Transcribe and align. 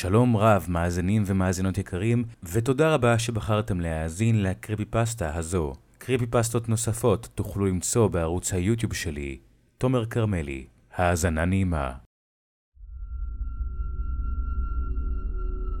שלום 0.00 0.36
רב, 0.36 0.66
מאזינים 0.68 1.22
ומאזינות 1.26 1.78
יקרים, 1.78 2.24
ותודה 2.42 2.94
רבה 2.94 3.18
שבחרתם 3.18 3.80
להאזין 3.80 4.42
לקריפי 4.42 4.84
פסטה 4.84 5.34
הזו. 5.34 5.72
קריפי 5.98 6.26
פסטות 6.26 6.68
נוספות 6.68 7.28
תוכלו 7.34 7.66
למצוא 7.66 8.08
בערוץ 8.08 8.52
היוטיוב 8.52 8.94
שלי, 8.94 9.38
תומר 9.78 10.06
כרמלי. 10.06 10.66
האזנה 10.94 11.44
נעימה. 11.44 11.92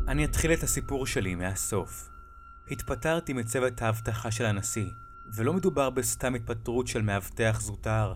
אני 0.08 0.24
אתחיל 0.24 0.52
את 0.52 0.62
הסיפור 0.62 1.06
שלי 1.06 1.34
מהסוף. 1.34 2.08
התפטרתי 2.70 3.32
מצוות 3.32 3.82
האבטחה 3.82 4.30
של 4.30 4.46
הנשיא, 4.46 4.90
ולא 5.36 5.52
מדובר 5.52 5.90
בסתם 5.90 6.34
התפטרות 6.34 6.86
של 6.86 7.02
מאבטח 7.02 7.60
זוטר, 7.60 8.14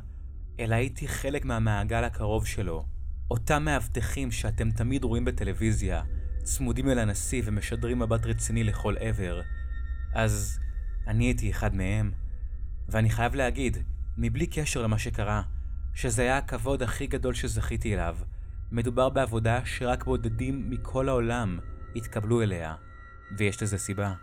אלא 0.60 0.74
הייתי 0.74 1.08
חלק 1.08 1.44
מהמעגל 1.44 2.04
הקרוב 2.04 2.46
שלו. 2.46 2.93
אותם 3.30 3.64
מאבטחים 3.64 4.30
שאתם 4.30 4.70
תמיד 4.70 5.04
רואים 5.04 5.24
בטלוויזיה, 5.24 6.02
צמודים 6.42 6.88
אל 6.88 6.98
הנשיא 6.98 7.42
ומשדרים 7.44 7.98
מבט 7.98 8.26
רציני 8.26 8.64
לכל 8.64 8.94
עבר. 8.98 9.40
אז 10.14 10.58
אני 11.06 11.24
הייתי 11.24 11.50
אחד 11.50 11.74
מהם. 11.74 12.12
ואני 12.88 13.10
חייב 13.10 13.34
להגיד, 13.34 13.76
מבלי 14.18 14.46
קשר 14.46 14.82
למה 14.82 14.98
שקרה, 14.98 15.42
שזה 15.94 16.22
היה 16.22 16.38
הכבוד 16.38 16.82
הכי 16.82 17.06
גדול 17.06 17.34
שזכיתי 17.34 17.94
אליו. 17.94 18.16
מדובר 18.72 19.08
בעבודה 19.08 19.60
שרק 19.64 20.04
בודדים 20.04 20.70
מכל 20.70 21.08
העולם 21.08 21.58
התקבלו 21.96 22.42
אליה, 22.42 22.74
ויש 23.38 23.62
לזה 23.62 23.78
סיבה. 23.78 24.14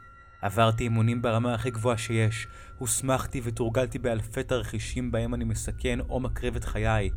עברתי 0.41 0.83
אימונים 0.83 1.21
ברמה 1.21 1.53
הכי 1.53 1.71
גבוהה 1.71 1.97
שיש, 1.97 2.47
הוסמכתי 2.77 3.41
ותורגלתי 3.43 3.99
באלפי 3.99 4.43
תרחישים 4.43 5.11
בהם 5.11 5.33
אני 5.33 5.43
מסכן 5.43 5.99
או 5.99 6.19
מקריב 6.19 6.55
את 6.55 6.63
חיי, 6.63 7.09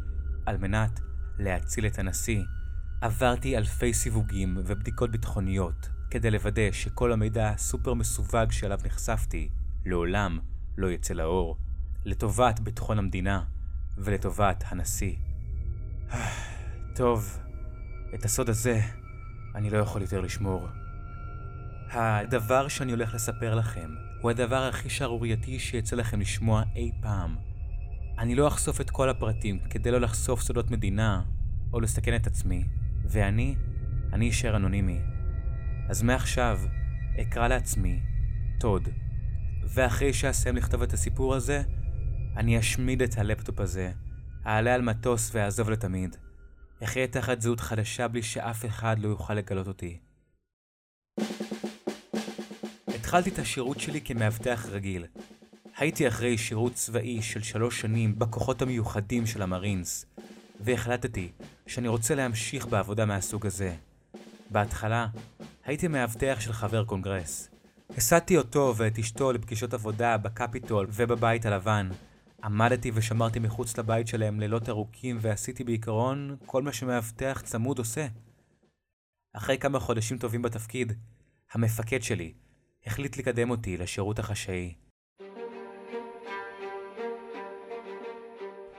על 0.47 0.57
מנת 0.57 1.01
להציל 1.39 1.87
את 1.87 1.99
הנשיא. 1.99 2.43
עברתי 3.01 3.57
אלפי 3.57 3.95
סיווגים 3.95 4.57
ובדיקות 4.67 5.11
ביטחוניות, 5.11 5.89
כדי 6.11 6.31
לוודא 6.31 6.73
שכל 6.73 7.13
המידע 7.13 7.49
הסופר 7.49 7.95
מסווג 7.95 8.51
שאליו 8.53 8.79
נחשפתי, 8.85 9.49
לעולם 9.87 10.39
לא 10.77 10.91
יצא 10.91 11.15
לאור, 11.15 11.57
לטובת 12.05 12.61
ביטחון 12.61 12.99
המדינה 12.99 13.43
ולטובת 13.99 14.65
הנשיא. 14.67 15.17
טוב, 16.97 17.39
את 18.15 18.25
הסוד 18.25 18.49
הזה 18.49 18.81
אני 19.55 19.71
לא 19.71 19.79
יכול 19.79 20.03
יותר 20.03 20.21
לשמור. 20.21 20.69
הדבר 21.91 22.69
שאני 22.69 22.93
הולך 22.93 23.15
לספר 23.15 23.55
לכם 23.55 23.95
הוא 24.21 24.31
הדבר 24.31 24.63
הכי 24.63 24.91
שערורייתי 24.91 25.59
שיצא 25.59 25.97
לכם 25.97 26.21
לשמוע 26.21 26.63
אי 26.77 26.93
פעם. 27.01 27.37
אני 28.19 28.35
לא 28.35 28.49
אחשוף 28.49 28.81
את 28.81 28.91
כל 28.91 29.09
הפרטים 29.09 29.59
כדי 29.71 29.91
לא 29.91 30.01
לחשוף 30.01 30.43
סודות 30.43 30.71
מדינה 30.71 31.23
או 31.73 31.81
לסכן 31.81 32.17
את 32.17 32.27
עצמי, 32.27 32.65
ואני, 33.05 33.57
אני 34.13 34.31
אשאר 34.31 34.57
אנונימי. 34.57 34.99
אז 35.89 36.03
מעכשיו 36.03 36.61
אקרא 37.21 37.49
לעצמי 37.49 38.01
טוד, 38.61 38.89
ואחרי 39.65 40.13
שאסיים 40.13 40.57
לכתוב 40.57 40.83
את 40.83 40.93
הסיפור 40.93 41.35
הזה, 41.35 41.63
אני 42.37 42.59
אשמיד 42.59 43.03
את 43.03 43.19
הלפטופ 43.19 43.61
הזה, 43.61 43.93
אעלה 44.47 44.75
על 44.75 44.83
מטוס 44.83 45.31
ואעזוב 45.35 45.71
לתמיד. 45.71 46.17
אחיה 46.85 47.07
תחת 47.07 47.41
זהות 47.41 47.61
חדשה 47.61 48.09
בלי 48.09 48.23
שאף 48.23 48.65
אחד 48.65 48.99
לא 48.99 49.09
יוכל 49.09 49.35
לגלות 49.35 49.67
אותי. 49.67 49.99
התחלתי 52.89 53.31
את 53.31 53.39
השירות 53.39 53.81
שלי 53.81 54.01
כמאבטח 54.01 54.67
רגיל. 54.71 55.07
הייתי 55.77 56.09
אחרי 56.09 56.39
שירות 56.39 56.75
צבאי 56.75 57.23
של 57.23 57.43
שלוש 57.43 57.81
שנים 57.81 58.19
בכוחות 58.19 58.63
המיוחדים 58.63 59.27
של 59.27 59.43
המרינס, 59.43 60.07
והחלטתי 60.61 61.33
שאני 61.67 61.89
רוצה 61.89 62.15
להמשיך 62.15 62.67
בעבודה 62.67 63.05
מהסוג 63.05 63.47
הזה. 63.47 63.75
בהתחלה, 64.51 65.07
הייתי 65.65 65.89
מאבטח 65.89 66.37
של 66.41 66.53
חבר 66.53 66.85
קונגרס. 66.85 67.49
הסעתי 67.97 68.37
אותו 68.37 68.75
ואת 68.77 68.99
אשתו 68.99 69.33
לפגישות 69.33 69.75
עבודה 69.75 70.17
בקפיטול 70.17 70.87
ובבית 70.91 71.47
הלבן. 71.47 71.91
עמדתי 72.45 72.91
ושמרתי 72.95 73.39
מחוץ 73.39 73.79
לבית 73.79 74.09
שלהם 74.09 74.41
לילות 74.41 74.69
ארוכים 74.69 75.19
ועשיתי 75.21 75.65
בעיקרון 75.65 76.37
כל 76.47 76.63
מה 76.63 76.73
שמאבטח 76.73 77.43
צמוד 77.45 77.79
עושה. 77.79 78.07
אחרי 79.33 79.59
כמה 79.59 79.81
חודשים 79.81 80.19
טובים 80.19 80.43
בתפקיד, 80.43 80.93
המפקד 81.53 82.03
שלי 82.03 82.33
החליט 82.87 83.17
לקדם 83.17 83.51
אותי 83.51 83.77
לשירות 83.77 84.19
החשאי. 84.19 84.84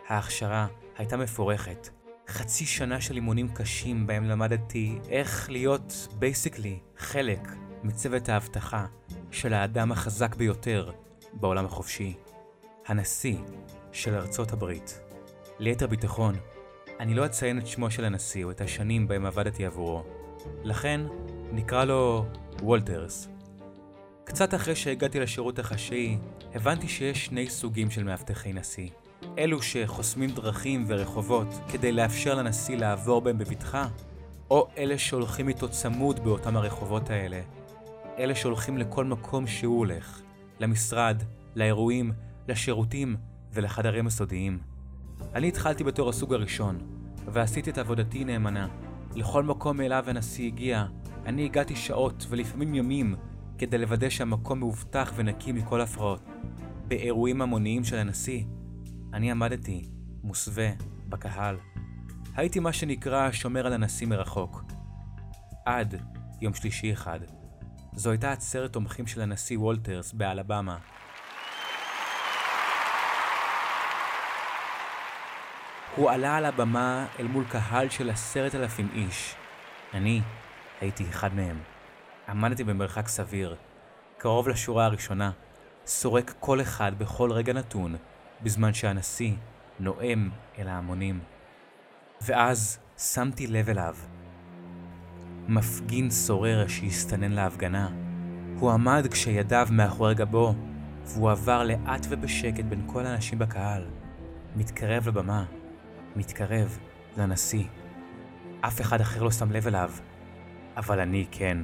ההכשרה 0.08 0.68
הייתה 0.98 1.18
מפורכת. 1.18 1.90
חצי 2.28 2.66
שנה 2.66 3.02
של 3.02 3.16
אימונים 3.16 3.48
קשים 3.50 4.08
בהם 4.08 4.24
למדתי 4.24 5.00
איך 5.10 5.50
להיות 5.50 6.08
בייסיקלי 6.20 6.80
חלק 6.98 7.40
מצוות 7.84 8.30
האבטחה 8.30 8.86
של 9.32 9.54
האדם 9.54 9.92
החזק 9.92 10.36
ביותר 10.36 10.92
בעולם 11.34 11.66
החופשי, 11.66 12.14
הנשיא 12.88 13.38
של 13.92 14.16
ארצות 14.16 14.54
הברית. 14.54 15.00
ליתר 15.60 15.88
ביטחון, 15.88 16.36
אני 17.00 17.14
לא 17.14 17.26
אציין 17.26 17.60
את 17.60 17.68
שמו 17.68 17.92
של 17.92 18.06
הנשיא 18.06 18.46
או 18.46 18.52
את 18.52 18.62
השנים 18.62 19.08
בהם 19.08 19.26
עבדתי 19.26 19.66
עבורו, 19.66 20.04
לכן 20.64 21.02
נקרא 21.52 21.86
לו 21.86 22.26
וולטרס. 22.62 23.30
קצת 24.24 24.54
אחרי 24.54 24.76
שהגעתי 24.76 25.20
לשירות 25.20 25.60
החשאי, 25.60 26.18
הבנתי 26.54 26.88
שיש 26.88 27.26
שני 27.26 27.50
סוגים 27.50 27.92
של 27.92 28.04
מאבטחי 28.04 28.54
נשיא. 28.54 28.90
אלו 29.38 29.62
שחוסמים 29.62 30.30
דרכים 30.30 30.86
ורחובות 30.88 31.48
כדי 31.72 31.92
לאפשר 31.92 32.36
לנשיא 32.36 32.78
לעבור 32.78 33.22
בהם 33.22 33.38
בבטחה, 33.38 33.88
או 34.50 34.68
אלה 34.78 34.98
שהולכים 34.98 35.48
איתו 35.48 35.70
צמוד 35.70 36.20
באותם 36.20 36.58
הרחובות 36.58 37.10
האלה. 37.10 37.42
אלה 38.18 38.36
שהולכים 38.36 38.78
לכל 38.78 39.06
מקום 39.06 39.48
שהוא 39.48 39.78
הולך, 39.78 40.22
למשרד, 40.60 41.24
לאירועים, 41.56 42.12
לשירותים 42.48 43.16
ולחדרים 43.54 44.08
הסודיים. 44.08 44.60
אני 45.34 45.48
התחלתי 45.48 45.84
בתור 45.84 46.10
הסוג 46.10 46.34
הראשון, 46.34 46.78
ועשיתי 47.26 47.70
את 47.70 47.78
עבודתי 47.78 48.24
נאמנה. 48.24 48.68
לכל 49.16 49.44
מקום 49.44 49.82
אליו 49.82 50.04
הנשיא 50.08 50.48
הגיע, 50.48 50.86
אני 51.26 51.46
הגעתי 51.46 51.76
שעות 51.76 52.26
ולפעמים 52.30 52.76
ימים 52.76 53.16
כדי 53.58 53.78
לוודא 53.78 54.10
שהמקום 54.10 54.60
מאובטח 54.60 55.14
ונקי 55.16 55.52
מכל 55.52 55.82
הפרעות. 55.82 56.22
באירועים 56.88 57.42
המוניים 57.42 57.84
של 57.84 57.98
הנשיא, 57.98 58.44
אני 59.16 59.32
עמדתי, 59.32 59.90
מוסווה, 60.24 60.70
בקהל. 61.10 61.58
הייתי 62.36 62.60
מה 62.60 62.74
שנקרא 62.74 63.32
שומר 63.32 63.68
על 63.68 63.74
הנשיא 63.74 64.08
מרחוק. 64.08 64.64
עד 65.66 66.02
יום 66.42 66.54
שלישי 66.54 66.94
אחד. 66.94 67.20
זו 67.94 68.12
הייתה 68.12 68.32
עצרת 68.32 68.74
תומכים 68.74 69.08
של 69.08 69.22
הנשיא 69.22 69.58
וולטרס 69.58 70.14
באלבמה. 70.14 70.78
הוא 75.96 76.12
עלה 76.12 76.38
על 76.38 76.46
הבמה 76.46 77.08
אל 77.20 77.28
מול 77.28 77.46
קהל 77.50 77.90
של 77.90 78.10
עשרת 78.10 78.56
אלפים 78.56 78.90
איש. 78.94 79.36
אני 79.94 80.22
הייתי 80.82 81.10
אחד 81.10 81.34
מהם. 81.34 81.60
עמדתי 82.30 82.64
במרחק 82.64 83.08
סביר, 83.08 83.56
קרוב 84.18 84.48
לשורה 84.48 84.86
הראשונה, 84.86 85.32
סורק 85.86 86.34
כל 86.40 86.62
אחד 86.62 86.92
בכל 86.98 87.32
רגע 87.32 87.54
נתון, 87.54 87.96
בזמן 88.44 88.74
שהנשיא 88.74 89.34
נואם 89.80 90.30
אל 90.60 90.68
ההמונים. 90.68 91.20
ואז 92.22 92.80
שמתי 92.98 93.48
לב 93.48 93.70
אליו. 93.70 93.96
מפגין 95.48 96.10
סורר 96.10 96.68
שהסתנן 96.68 97.32
להפגנה. 97.32 97.90
הוא 98.60 98.72
עמד 98.72 99.08
כשידיו 99.12 99.68
מאחורי 99.72 100.16
גבו, 100.16 100.56
והוא 101.06 101.32
עבר 101.32 101.64
לאט 101.64 102.06
ובשקט 102.10 102.64
בין 102.64 102.84
כל 102.86 103.06
האנשים 103.06 103.40
בקהל. 103.40 103.86
מתקרב 104.56 105.08
לבמה, 105.08 105.46
מתקרב 106.16 106.80
לנשיא. 107.18 107.64
אף 108.62 108.82
אחד 108.82 109.02
אחר 109.02 109.24
לא 109.24 109.32
שם 109.32 109.52
לב 109.52 109.68
אליו, 109.68 109.92
אבל 110.78 111.00
אני 111.00 111.26
כן. 111.32 111.58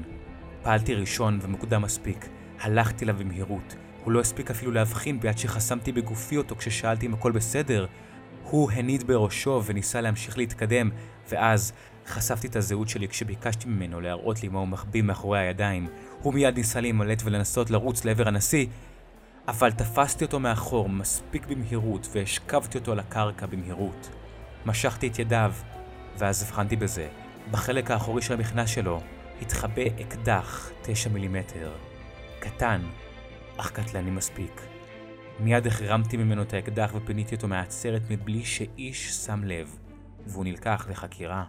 פעלתי 0.64 0.96
ראשון 0.96 1.40
ומוקדם 1.42 1.82
מספיק, 1.82 2.30
הלכתי 2.60 3.06
אליו 3.06 3.16
במהירות. 3.16 3.76
הוא 4.04 4.12
לא 4.12 4.20
הספיק 4.20 4.52
אפילו 4.52 4.72
להבחין 4.72 5.20
ביד 5.20 5.38
שחסמתי 5.38 5.92
בגופי 5.92 6.38
אותו 6.38 6.56
כששאלתי 6.56 7.06
אם 7.06 7.14
הכל 7.14 7.32
בסדר. 7.32 7.86
הוא 8.44 8.72
הניד 8.72 9.08
בראשו 9.08 9.62
וניסה 9.66 10.02
להמשיך 10.02 10.38
להתקדם, 10.38 10.90
ואז 11.30 11.74
חשפתי 12.08 12.48
את 12.48 12.56
הזהות 12.56 12.90
שלי 12.90 13.08
כשביקשתי 13.08 13.70
ממנו 13.70 14.02
להראות 14.02 14.44
לי 14.44 14.50
מה 14.50 14.60
הוא 14.60 14.68
מחביא 14.68 15.02
מאחורי 15.02 15.40
הידיים. 15.40 15.88
הוא 16.22 16.34
מיד 16.34 16.56
ניסה 16.56 16.82
להימלט 16.82 17.22
ולנסות 17.26 17.70
לרוץ 17.70 18.06
לעבר 18.06 18.28
הנשיא, 18.28 18.66
אבל 19.48 19.72
תפסתי 19.72 20.26
אותו 20.26 20.40
מאחור 20.40 20.90
מספיק 20.90 21.46
במהירות 21.46 22.08
והשכבתי 22.12 22.78
אותו 22.78 22.92
על 22.92 23.00
הקרקע 23.00 23.46
במהירות. 23.46 24.10
משכתי 24.66 25.08
את 25.08 25.20
ידיו, 25.20 25.54
ואז 26.18 26.44
הבחנתי 26.44 26.76
בזה. 26.76 27.08
בחלק 27.52 27.92
האחורי 27.92 28.22
של 28.22 28.34
המכנס 28.34 28.70
שלו 28.70 29.02
התחבא 29.42 29.82
אקדח 30.02 30.70
תשע 30.82 31.10
מילימטר. 31.10 31.72
קטן, 32.40 32.82
אך 33.62 33.72
קטלני 33.72 34.12
מספיק. 34.12 34.62
מיד 35.40 35.68
החרמתי 35.68 36.18
ממנו 36.18 36.42
את 36.42 36.54
האקדח 36.54 36.92
ופיניתי 36.96 37.36
אותו 37.36 37.48
מהעצרת 37.48 38.02
מבלי 38.10 38.46
שאיש 38.46 39.12
שם 39.12 39.44
לב, 39.44 39.78
והוא 40.28 40.46
נלקח 40.46 40.88
לחקירה. 40.90 41.46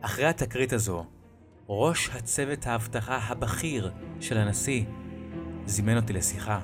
אחרי 0.00 0.26
התקרית 0.26 0.72
הזו, 0.72 1.06
ראש 1.68 2.08
הצוות 2.08 2.66
האבטחה 2.66 3.16
הבכיר 3.16 3.92
של 4.20 4.38
הנשיא 4.38 4.84
זימן 5.66 5.96
אותי 5.96 6.12
לשיחה. 6.12 6.60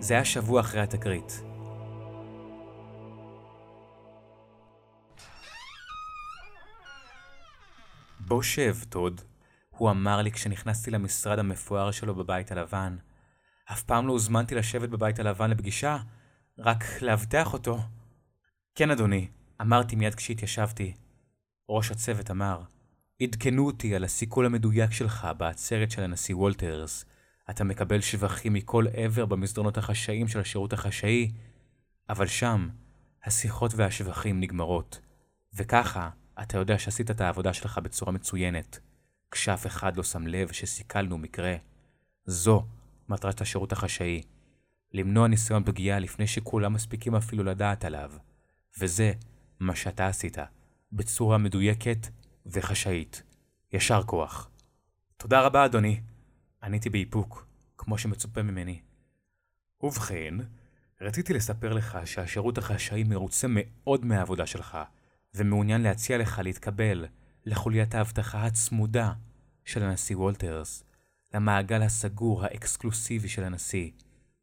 זה 0.00 0.14
היה 0.14 0.24
שבוע 0.24 0.60
אחרי 0.60 0.80
התקרית. 0.80 1.42
בוא 8.20 8.42
שב, 8.42 8.76
טוד, 8.88 9.20
הוא 9.78 9.90
אמר 9.90 10.22
לי 10.22 10.32
כשנכנסתי 10.32 10.90
למשרד 10.90 11.38
המפואר 11.38 11.90
שלו 11.90 12.14
בבית 12.14 12.52
הלבן. 12.52 12.96
אף 13.72 13.82
פעם 13.82 14.06
לא 14.06 14.12
הוזמנתי 14.12 14.54
לשבת 14.54 14.88
בבית 14.88 15.18
הלבן 15.18 15.50
לפגישה, 15.50 15.98
רק 16.58 16.84
לאבטח 17.02 17.52
אותו. 17.52 17.78
כן, 18.74 18.90
אדוני, 18.90 19.28
אמרתי 19.60 19.96
מיד 19.96 20.14
כשהתיישבתי. 20.14 20.94
ראש 21.68 21.90
הצוות 21.90 22.30
אמר, 22.30 22.62
עדכנו 23.22 23.66
אותי 23.66 23.94
על 23.94 24.04
הסיכול 24.04 24.46
המדויק 24.46 24.92
שלך 24.92 25.28
בעצרת 25.38 25.90
של 25.90 26.02
הנשיא 26.02 26.36
וולטרס. 26.36 27.04
אתה 27.50 27.64
מקבל 27.64 28.00
שבחים 28.00 28.52
מכל 28.52 28.84
עבר 28.92 29.26
במסדרונות 29.26 29.78
החשאיים 29.78 30.28
של 30.28 30.40
השירות 30.40 30.72
החשאי, 30.72 31.32
אבל 32.08 32.26
שם 32.26 32.68
השיחות 33.24 33.74
והשבחים 33.74 34.40
נגמרות. 34.40 35.00
וככה, 35.54 36.10
אתה 36.42 36.58
יודע 36.58 36.78
שעשית 36.78 37.10
את 37.10 37.20
העבודה 37.20 37.52
שלך 37.52 37.78
בצורה 37.78 38.12
מצוינת, 38.12 38.78
כשאף 39.30 39.66
אחד 39.66 39.96
לא 39.96 40.02
שם 40.02 40.26
לב 40.26 40.52
שסיכלנו 40.52 41.18
מקרה. 41.18 41.56
זו 42.24 42.66
מטרת 43.08 43.40
השירות 43.40 43.72
החשאי, 43.72 44.22
למנוע 44.92 45.28
ניסיון 45.28 45.64
פגיעה 45.64 45.98
לפני 45.98 46.26
שכולם 46.26 46.72
מספיקים 46.72 47.14
אפילו 47.14 47.44
לדעת 47.44 47.84
עליו. 47.84 48.12
וזה 48.80 49.12
מה 49.60 49.76
שאתה 49.76 50.06
עשית, 50.06 50.36
בצורה 50.92 51.38
מדויקת 51.38 52.06
וחשאית. 52.46 53.22
ישר 53.72 54.02
כוח. 54.02 54.50
תודה 55.16 55.40
רבה, 55.40 55.64
אדוני. 55.64 56.00
עניתי 56.62 56.90
באיפוק, 56.90 57.46
כמו 57.78 57.98
שמצופה 57.98 58.42
ממני. 58.42 58.80
ובכן, 59.80 60.34
רציתי 61.00 61.32
לספר 61.32 61.72
לך 61.72 61.98
שהשירות 62.04 62.58
החשאי 62.58 63.04
מרוצה 63.04 63.46
מאוד 63.50 64.04
מהעבודה 64.04 64.46
שלך, 64.46 64.78
ומעוניין 65.34 65.80
להציע 65.80 66.18
לך 66.18 66.40
להתקבל 66.44 67.06
לחוליית 67.46 67.94
האבטחה 67.94 68.46
הצמודה 68.46 69.12
של 69.64 69.82
הנשיא 69.82 70.16
וולטרס, 70.16 70.84
למעגל 71.34 71.82
הסגור 71.82 72.44
האקסקלוסיבי 72.44 73.28
של 73.28 73.44
הנשיא, 73.44 73.90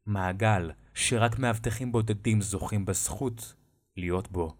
מעגל 0.06 0.70
שרק 0.94 1.38
מאבטחים 1.38 1.92
בודדים 1.92 2.40
זוכים 2.40 2.84
בזכות 2.84 3.54
להיות 3.96 4.32
בו. 4.32 4.54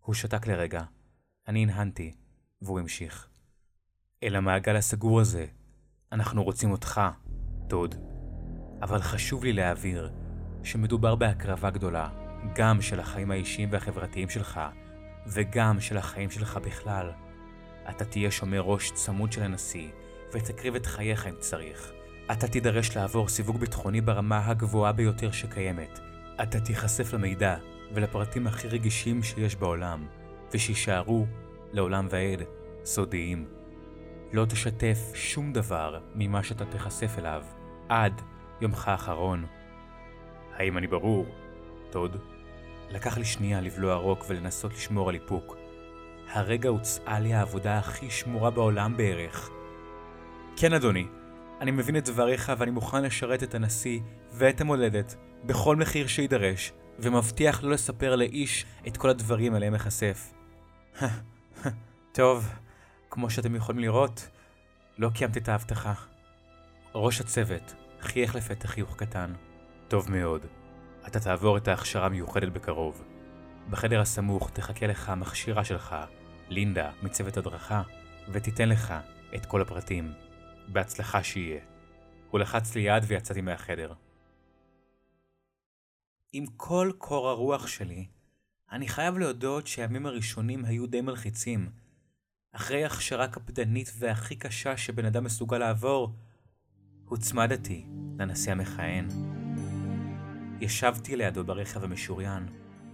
הוא 0.00 0.14
שתק 0.14 0.46
לרגע, 0.46 0.82
אני 1.48 1.62
הנהנתי, 1.62 2.14
והוא 2.62 2.80
המשיך. 2.80 3.28
אל 4.22 4.36
המעגל 4.36 4.76
הסגור 4.76 5.20
הזה, 5.20 5.46
אנחנו 6.12 6.44
רוצים 6.44 6.70
אותך, 6.70 7.00
דוד. 7.66 7.94
אבל 8.82 9.02
חשוב 9.02 9.44
לי 9.44 9.52
להבהיר 9.52 10.12
שמדובר 10.62 11.14
בהקרבה 11.14 11.70
גדולה, 11.70 12.08
גם 12.54 12.82
של 12.82 13.00
החיים 13.00 13.30
האישיים 13.30 13.68
והחברתיים 13.72 14.28
שלך, 14.28 14.60
וגם 15.26 15.80
של 15.80 15.96
החיים 15.96 16.30
שלך 16.30 16.56
בכלל. 16.56 17.25
אתה 17.90 18.04
תהיה 18.04 18.30
שומר 18.30 18.60
ראש 18.60 18.90
צמוד 18.90 19.32
של 19.32 19.42
הנשיא, 19.42 19.88
ותקריב 20.32 20.74
את 20.74 20.86
חייך 20.86 21.26
אם 21.26 21.34
צריך. 21.38 21.92
אתה 22.32 22.48
תידרש 22.48 22.96
לעבור 22.96 23.28
סיווג 23.28 23.56
ביטחוני 23.56 24.00
ברמה 24.00 24.46
הגבוהה 24.46 24.92
ביותר 24.92 25.30
שקיימת. 25.30 25.98
אתה 26.42 26.60
תיחשף 26.60 27.12
למידע 27.12 27.56
ולפרטים 27.94 28.46
הכי 28.46 28.68
רגישים 28.68 29.22
שיש 29.22 29.56
בעולם, 29.56 30.06
ושיישארו 30.52 31.26
לעולם 31.72 32.06
ועד 32.10 32.42
סודיים. 32.84 33.46
לא 34.32 34.44
תשתף 34.44 34.98
שום 35.14 35.52
דבר 35.52 36.00
ממה 36.14 36.42
שאתה 36.42 36.64
תיחשף 36.64 37.18
אליו 37.18 37.42
עד 37.88 38.22
יומך 38.60 38.88
האחרון. 38.88 39.46
האם 40.56 40.78
אני 40.78 40.86
ברור? 40.86 41.26
טוד? 41.90 42.16
לקח 42.90 43.18
לי 43.18 43.24
שנייה 43.24 43.60
לבלוע 43.60 43.94
רוק 43.94 44.24
ולנסות 44.28 44.72
לשמור 44.72 45.08
על 45.08 45.14
איפוק. 45.14 45.56
הרגע 46.32 46.68
הוצעה 46.68 47.20
לי 47.20 47.34
העבודה 47.34 47.78
הכי 47.78 48.10
שמורה 48.10 48.50
בעולם 48.50 48.96
בערך. 48.96 49.50
כן, 50.56 50.72
אדוני, 50.72 51.06
אני 51.60 51.70
מבין 51.70 51.96
את 51.96 52.04
דבריך 52.04 52.52
ואני 52.58 52.70
מוכן 52.70 53.02
לשרת 53.02 53.42
את 53.42 53.54
הנשיא 53.54 54.00
ואת 54.32 54.60
המולדת 54.60 55.16
בכל 55.44 55.76
מחיר 55.76 56.06
שיידרש, 56.06 56.72
ומבטיח 56.98 57.62
לא 57.62 57.70
לספר 57.70 58.16
לאיש 58.16 58.66
את 58.86 58.96
כל 58.96 59.10
הדברים 59.10 59.54
עליהם 59.54 59.74
אחשף. 59.74 60.32
טוב, 62.12 62.48
כמו 63.10 63.30
שאתם 63.30 63.54
יכולים 63.54 63.80
לראות, 63.80 64.28
לא 64.98 65.10
קיימתי 65.14 65.38
את 65.38 65.48
ההבטחה. 65.48 65.92
ראש 66.94 67.20
הצוות 67.20 67.74
חייך 68.00 68.34
לפתח 68.34 68.70
חיוך 68.70 68.96
קטן. 68.96 69.32
טוב 69.88 70.10
מאוד. 70.10 70.46
אתה 71.06 71.20
תעבור 71.20 71.56
את 71.56 71.68
ההכשרה 71.68 72.06
המיוחדת 72.06 72.52
בקרוב. 72.52 73.04
בחדר 73.70 74.00
הסמוך 74.00 74.50
תחכה 74.50 74.86
לך 74.86 75.08
המכשירה 75.08 75.64
שלך, 75.64 75.96
לינדה, 76.48 76.92
מצוות 77.02 77.36
הדרכה, 77.36 77.82
ותיתן 78.32 78.68
לך 78.68 78.94
את 79.34 79.46
כל 79.46 79.62
הפרטים. 79.62 80.12
בהצלחה 80.68 81.22
שיהיה. 81.22 81.60
הוא 82.30 82.40
לחץ 82.40 82.74
לי 82.74 82.80
יד 82.80 83.02
ויצאתי 83.06 83.40
מהחדר. 83.40 83.92
עם 86.32 86.46
כל 86.56 86.92
קור 86.98 87.28
הרוח 87.28 87.66
שלי, 87.66 88.06
אני 88.72 88.88
חייב 88.88 89.18
להודות 89.18 89.66
שהימים 89.66 90.06
הראשונים 90.06 90.64
היו 90.64 90.86
די 90.86 91.00
מלחיצים. 91.00 91.70
אחרי 92.52 92.84
הכשרה 92.84 93.28
קפדנית 93.28 93.92
והכי 93.98 94.36
קשה 94.36 94.76
שבן 94.76 95.04
אדם 95.04 95.24
מסוגל 95.24 95.58
לעבור, 95.58 96.14
הוצמדתי 97.04 97.86
לנשיא 98.18 98.52
המכהן. 98.52 99.08
ישבתי 100.60 101.16
לידו 101.16 101.44
ברכב 101.44 101.84
המשוריין, 101.84 102.48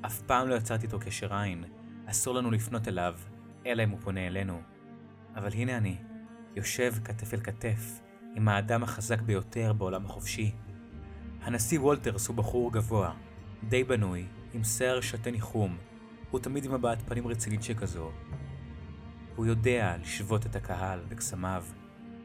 אף 0.06 0.20
פעם 0.22 0.48
לא 0.48 0.54
יצרתי 0.54 0.86
איתו 0.86 0.98
קשר 0.98 1.34
עין, 1.34 1.64
אסור 2.06 2.34
לנו 2.34 2.50
לפנות 2.50 2.88
אליו, 2.88 3.14
אלא 3.66 3.84
אם 3.84 3.90
הוא 3.90 3.98
פונה 4.00 4.26
אלינו. 4.26 4.60
אבל 5.36 5.52
הנה 5.52 5.76
אני, 5.76 5.96
יושב 6.56 6.94
כתף 7.04 7.34
אל 7.34 7.40
כתף, 7.40 8.00
עם 8.34 8.48
האדם 8.48 8.82
החזק 8.82 9.20
ביותר 9.20 9.72
בעולם 9.72 10.06
החופשי. 10.06 10.52
הנשיא 11.42 11.80
וולטרס 11.80 12.28
הוא 12.28 12.36
בחור 12.36 12.72
גבוה, 12.72 13.14
די 13.68 13.84
בנוי, 13.84 14.26
עם 14.54 14.64
שיער 14.64 15.00
שתה 15.00 15.30
ניחום, 15.30 15.78
הוא 16.30 16.40
תמיד 16.40 16.64
עם 16.64 16.74
הבעת 16.74 17.02
פנים 17.02 17.26
רצינית 17.26 17.62
שכזו. 17.62 18.10
הוא 19.36 19.46
יודע 19.46 19.96
לשבות 20.00 20.46
את 20.46 20.56
הקהל 20.56 21.00
בקסמיו. 21.08 21.64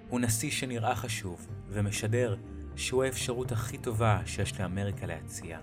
הוא 0.10 0.20
נשיא 0.20 0.52
שנראה 0.52 0.96
חשוב, 0.96 1.48
ומשדר 1.70 2.38
שהוא 2.76 3.04
האפשרות 3.04 3.52
הכי 3.52 3.78
טובה 3.78 4.20
שיש 4.26 4.60
לאמריקה 4.60 5.06
להציע. 5.06 5.60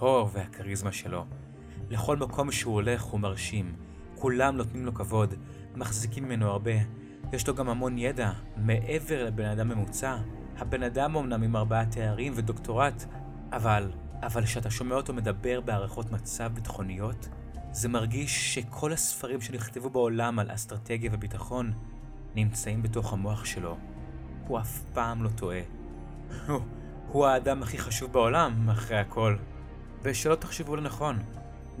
הור 0.00 0.30
והכריזמה 0.32 0.92
שלו. 0.92 1.24
לכל 1.90 2.16
מקום 2.16 2.52
שהוא 2.52 2.74
הולך 2.74 3.02
הוא 3.02 3.20
מרשים, 3.20 3.74
כולם 4.14 4.56
נותנים 4.56 4.86
לו 4.86 4.94
כבוד, 4.94 5.34
מחזיקים 5.76 6.24
ממנו 6.24 6.46
הרבה. 6.46 6.70
יש 7.32 7.48
לו 7.48 7.54
גם 7.54 7.68
המון 7.68 7.98
ידע, 7.98 8.32
מעבר 8.56 9.24
לבן 9.24 9.44
אדם 9.44 9.68
ממוצע. 9.68 10.16
הבן 10.58 10.82
אדם 10.82 11.16
אמנם 11.16 11.42
עם 11.42 11.56
ארבעה 11.56 11.86
תארים 11.86 12.32
ודוקטורט, 12.36 13.04
אבל, 13.52 13.90
אבל 14.22 14.44
כשאתה 14.44 14.70
שומע 14.70 14.94
אותו 14.94 15.12
מדבר 15.12 15.60
בהערכות 15.60 16.10
מצב 16.10 16.50
ביטחוניות, 16.54 17.28
זה 17.72 17.88
מרגיש 17.88 18.54
שכל 18.54 18.92
הספרים 18.92 19.40
שנכתבו 19.40 19.90
בעולם 19.90 20.38
על 20.38 20.54
אסטרטגיה 20.54 21.10
וביטחון 21.12 21.72
נמצאים 22.34 22.82
בתוך 22.82 23.12
המוח 23.12 23.44
שלו. 23.44 23.76
הוא 24.46 24.58
אף 24.58 24.82
פעם 24.94 25.22
לא 25.22 25.28
טועה. 25.28 25.60
הוא, 26.46 26.60
הוא 27.08 27.26
האדם 27.26 27.62
הכי 27.62 27.78
חשוב 27.78 28.12
בעולם, 28.12 28.70
אחרי 28.70 28.98
הכל. 28.98 29.36
ושלא 30.02 30.34
תחשבו 30.34 30.76
לנכון, 30.76 31.18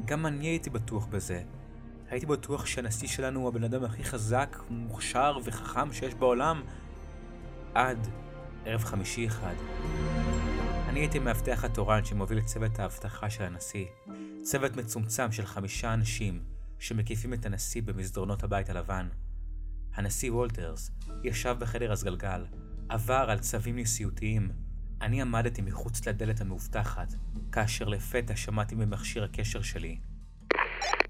גם 0.04 0.26
אני 0.26 0.46
הייתי 0.46 0.70
בטוח 0.70 1.06
בזה. 1.06 1.42
הייתי 2.10 2.26
בטוח 2.26 2.66
שהנשיא 2.66 3.08
שלנו 3.08 3.40
הוא 3.40 3.48
הבן 3.48 3.64
אדם 3.64 3.84
הכי 3.84 4.04
חזק, 4.04 4.56
מוכשר 4.70 5.38
וחכם 5.44 5.92
שיש 5.92 6.14
בעולם, 6.14 6.62
עד 7.74 8.08
ערב 8.64 8.84
חמישי 8.84 9.26
אחד. 9.26 9.54
אני 10.88 11.00
הייתי 11.00 11.18
מאבטח 11.18 11.64
התורן 11.64 12.04
שמוביל 12.04 12.38
את 12.38 12.44
צוות 12.44 12.78
האבטחה 12.78 13.30
של 13.30 13.44
הנשיא. 13.44 13.86
צוות 14.42 14.76
מצומצם 14.76 15.32
של 15.32 15.46
חמישה 15.46 15.94
אנשים 15.94 16.42
שמקיפים 16.78 17.34
את 17.34 17.46
הנשיא 17.46 17.82
במסדרונות 17.82 18.42
הבית 18.42 18.70
הלבן. 18.70 19.08
הנשיא 19.94 20.32
וולטרס 20.32 20.90
ישב 21.24 21.56
בחדר 21.58 21.92
הסגלגל, 21.92 22.46
עבר 22.88 23.26
על 23.30 23.38
צווים 23.38 23.78
נשיאותיים. 23.78 24.50
אני 25.00 25.22
עמדתי 25.22 25.62
מחוץ 25.62 26.06
לדלת 26.06 26.40
המאובטחת, 26.40 27.08
כאשר 27.52 27.88
לפתע 27.88 28.36
שמעתי 28.36 28.74
ממכשיר 28.74 29.24
הקשר 29.24 29.62
שלי. 29.62 29.98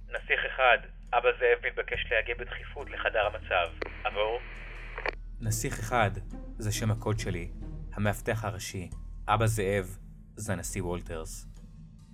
נסיך 0.09 0.41
אחד, 0.55 0.79
אבא 1.13 1.29
זאב 1.39 1.67
מתבקש 1.67 2.07
להגיע 2.11 2.35
בדחיפות 2.35 2.91
לחדר 2.91 3.27
המצב. 3.27 3.89
עבור? 4.05 4.39
נסיך 5.41 5.79
אחד 5.79 6.11
זה 6.59 6.73
שם 6.73 6.91
הקוד 6.91 7.19
שלי, 7.19 7.51
המאבטח 7.95 8.45
הראשי. 8.45 8.91
אבא 9.29 9.47
זאב 9.47 9.97
זה 10.37 10.53
הנשיא 10.53 10.83
וולטרס. 10.83 11.47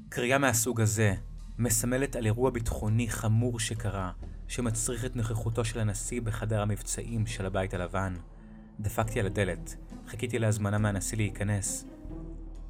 קריאה 0.09 0.38
מהסוג 0.38 0.80
הזה 0.80 1.12
מסמלת 1.59 2.16
על 2.16 2.26
אירוע 2.26 2.50
ביטחוני 2.50 3.09
חמור 3.11 3.61
שקרה, 3.61 4.12
שמצריך 4.49 5.04
את 5.04 5.16
נוכחותו 5.16 5.64
של 5.64 5.80
הנשיא 5.80 6.21
בחדר 6.21 6.62
המבצעים 6.62 7.26
של 7.26 7.47
הבית 7.47 7.75
הלבן. 7.75 8.14
דפקתי 8.80 9.21
על 9.21 9.26
הדלת, 9.26 9.76
חיכיתי 10.06 10.38
להזמנה 10.38 10.78
מהנשיא 10.78 11.16
להיכנס, 11.16 11.84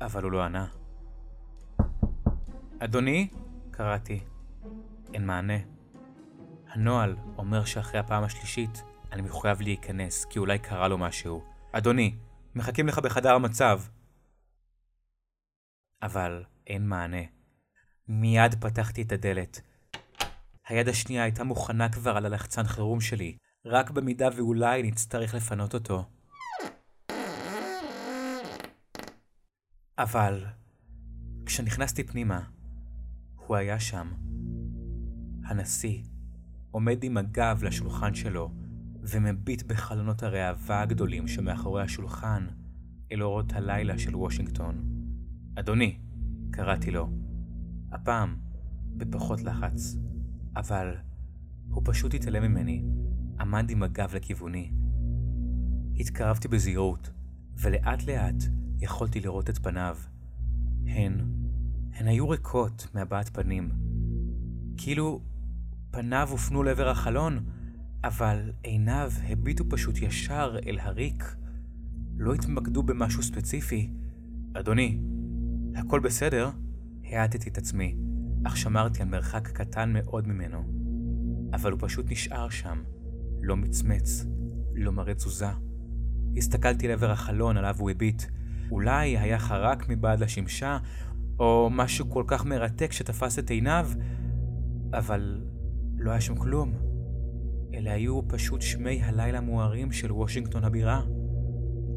אבל 0.01 0.23
הוא 0.23 0.33
לא 0.33 0.43
ענה. 0.43 0.67
אדוני? 2.79 3.29
קראתי. 3.71 4.21
אין 5.15 5.27
מענה. 5.27 5.59
הנוהל 6.69 7.17
אומר 7.39 7.65
שאחרי 7.65 8.01
הפעם 8.01 8.25
השלישית 8.25 8.83
אני 9.13 9.23
מחויב 9.23 9.61
להיכנס, 9.61 10.25
כי 10.25 10.39
אולי 10.39 10.59
קרה 10.59 10.89
לו 10.89 10.99
משהו. 10.99 11.45
אדוני, 11.73 12.15
מחכים 12.55 12.89
לך 12.89 12.99
בחדר 12.99 13.35
המצב. 13.35 13.81
אבל 16.03 16.45
אין 16.67 16.89
מענה. 16.89 17.23
מיד 18.09 18.55
פתחתי 18.65 19.03
את 19.03 19.13
הדלת. 19.13 19.61
היד 20.69 20.89
השנייה 20.89 21.23
הייתה 21.23 21.45
מוכנה 21.45 21.93
כבר 21.93 22.17
על 22.17 22.27
הלחצן 22.27 22.65
חירום 22.65 23.01
שלי, 23.01 23.37
רק 23.65 23.91
במידה 23.91 24.29
ואולי 24.37 24.83
נצטרך 24.83 25.35
לפנות 25.35 25.75
אותו. 25.75 26.05
אבל 29.99 30.45
כשנכנסתי 31.47 32.05
פנימה, 32.05 32.41
הוא 33.37 33.57
היה 33.57 33.81
שם. 33.81 34.13
הנשיא 35.45 36.03
עומד 36.71 37.05
עם 37.05 37.17
הגב 37.17 37.61
לשולחן 37.65 38.15
שלו, 38.15 38.53
ומביט 39.01 39.63
בחלונות 39.63 40.23
הראווה 40.23 40.81
הגדולים 40.83 41.29
שמאחורי 41.29 41.83
השולחן 41.83 42.47
אל 43.13 43.23
אורות 43.23 43.53
הלילה 43.53 43.99
של 43.99 44.17
וושינגטון. 44.17 44.85
אדוני, 45.59 45.99
קראתי 46.51 46.91
לו, 46.91 47.11
הפעם 47.93 48.37
בפחות 48.97 49.43
לחץ, 49.43 49.97
אבל 50.57 50.95
הוא 51.69 51.83
פשוט 51.85 52.15
התעלם 52.15 52.43
ממני, 52.43 52.85
עמד 53.41 53.71
עם 53.71 53.83
הגב 53.83 54.15
לכיווני. 54.15 54.73
התקרבתי 56.01 56.49
בזהירות, 56.49 57.11
ולאט 57.57 58.07
לאט 58.07 58.43
יכולתי 58.81 59.21
לראות 59.21 59.51
את 59.51 59.59
פניו. 59.59 59.97
הן, 60.87 61.21
הן 61.95 62.07
היו 62.07 62.29
ריקות 62.29 62.87
מהבעת 62.95 63.29
פנים. 63.29 63.71
כאילו 64.77 65.21
פניו 65.91 66.29
הופנו 66.31 66.63
לעבר 66.63 66.89
החלון, 66.89 67.45
אבל 68.05 68.53
עיניו 68.63 69.13
הביטו 69.29 69.65
פשוט 69.69 69.99
ישר 69.99 70.57
אל 70.67 70.79
הריק. 70.79 71.37
לא 72.17 72.35
התמקדו 72.35 72.83
במשהו 72.83 73.23
ספציפי. 73.23 73.91
אדוני, 74.55 74.99
הכל 75.75 76.01
בסדר? 76.01 76.51
האטתי 77.05 77.49
את 77.49 77.59
עצמי, 77.59 77.97
אך 78.45 78.57
שמרתי 78.57 79.03
על 79.03 79.09
מרחק 79.09 79.49
קטן 79.49 79.93
מאוד 79.93 80.29
ממנו. 80.29 80.65
אבל 81.53 81.73
הוא 81.73 81.81
פשוט 81.83 82.11
נשאר 82.11 82.49
שם, 82.49 82.83
לא 83.43 83.57
מצמץ, 83.57 84.27
לא 84.75 84.93
מראה 84.93 85.15
תזוזה. 85.15 85.51
הסתכלתי 86.37 86.89
לעבר 86.89 87.11
החלון 87.11 87.57
עליו 87.57 87.75
הוא 87.79 87.91
הביט. 87.91 88.23
אולי 88.71 89.19
היה 89.19 89.39
חרק 89.39 89.89
מבעד 89.89 90.21
לשמשה, 90.21 90.79
או 91.39 91.69
משהו 91.73 92.11
כל 92.11 92.25
כך 92.27 92.45
מרתק 92.45 92.93
שתפס 92.93 93.39
את 93.39 93.51
עיניו, 93.51 93.89
אבל 94.93 95.41
לא 95.99 96.11
היה 96.11 96.21
שם 96.21 96.35
כלום. 96.35 96.73
אלה 97.75 97.93
היו 97.93 98.29
פשוט 98.29 98.63
שמי 98.63 99.03
הלילה 99.03 99.39
המוארים 99.39 99.93
של 99.93 100.13
וושינגטון 100.13 100.65
הבירה. 100.65 101.03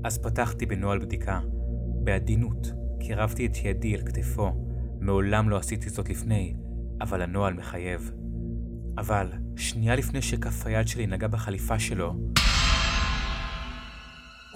אז 0.03 0.17
פתחתי 0.17 0.65
בנוהל 0.65 0.99
בדיקה. 0.99 1.39
בעדינות 2.03 2.71
קירבתי 2.99 3.45
את 3.45 3.57
ידי 3.63 3.95
אל 3.95 4.01
כתפו. 4.01 4.51
מעולם 4.99 5.49
לא 5.49 5.57
עשיתי 5.57 5.89
זאת 5.89 6.09
לפני, 6.09 6.55
אבל 7.01 7.21
הנוהל 7.21 7.53
מחייב. 7.53 8.11
אבל 8.97 9.31
שנייה 9.55 9.95
לפני 9.95 10.21
שכף 10.21 10.65
היד 10.65 10.87
שלי 10.87 11.07
נגע 11.07 11.27
בחליפה 11.27 11.79
שלו, 11.79 12.15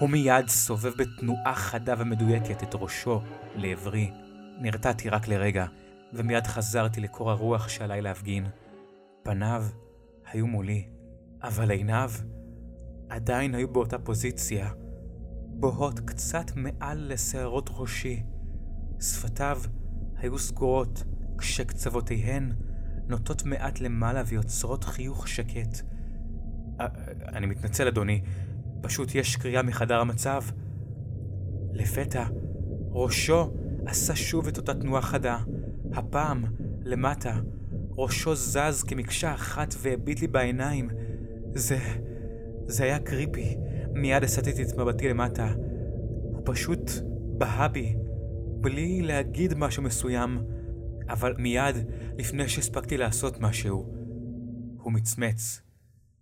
הוא 0.04 0.10
מיד 0.10 0.50
סובב 0.50 0.92
בתנועה 0.98 1.56
חדה 1.56 1.94
ומדויקת 1.98 2.64
את 2.64 2.76
ראשו 2.76 3.22
לעברי. 3.56 4.12
נרתעתי 4.60 5.10
רק 5.10 5.28
לרגע, 5.28 5.66
ומיד 6.14 6.48
חזרתי 6.48 7.02
לקור 7.02 7.32
הרוח 7.32 7.70
שעליי 7.70 8.02
להפגין. 8.02 8.46
פניו 9.24 9.64
היו 10.32 10.48
מולי, 10.48 10.88
אבל 11.44 11.72
עיניו 11.72 12.12
עדיין 13.10 13.56
היו 13.56 13.68
באותה 13.68 14.00
פוזיציה, 14.00 14.70
בוהות 15.48 16.00
קצת 16.00 16.52
מעל 16.56 17.14
לשערות 17.14 17.70
ראשי. 17.74 18.24
שפתיו 19.02 19.62
היו 20.18 20.40
סגורות, 20.40 21.04
כשקצוותיהן 21.38 22.52
נוטות 23.08 23.46
מעט 23.46 23.80
למעלה 23.80 24.22
ויוצרות 24.26 24.84
חיוך 24.84 25.28
שקט. 25.28 25.82
אני 27.36 27.46
מתנצל, 27.46 27.88
אדוני, 27.88 28.22
פשוט 28.84 29.16
יש 29.16 29.36
קריאה 29.36 29.62
מחדר 29.62 30.00
המצב. 30.00 30.44
לפתע, 31.74 32.26
ראשו 32.92 33.54
עשה 33.86 34.16
שוב 34.16 34.48
את 34.48 34.58
אותה 34.58 34.74
תנועה 34.74 35.02
חדה. 35.02 35.38
הפעם, 35.94 36.44
למטה, 36.84 37.40
ראשו 37.98 38.36
זז 38.36 38.84
כמקשה 38.88 39.34
אחת 39.34 39.74
והביט 39.78 40.22
לי 40.22 40.28
בעיניים. 40.28 40.90
זה... 41.56 41.78
זה 42.68 42.84
היה 42.84 43.00
קריפי. 43.00 43.58
מיד 43.94 44.24
הסטתי 44.24 44.64
את 44.64 44.78
מבטי 44.78 45.10
למטה. 45.10 45.54
הוא 46.24 46.42
פשוט 46.46 46.92
בהה 47.38 47.68
בי, 47.68 47.96
בלי 48.62 49.02
להגיד 49.02 49.54
משהו 49.54 49.84
מסוים, 49.84 50.44
אבל 51.10 51.36
מיד, 51.38 51.76
לפני 52.18 52.50
שהספקתי 52.50 52.98
לעשות 52.98 53.40
משהו, 53.40 53.94
הוא 54.82 54.94
מצמץ, 54.94 55.62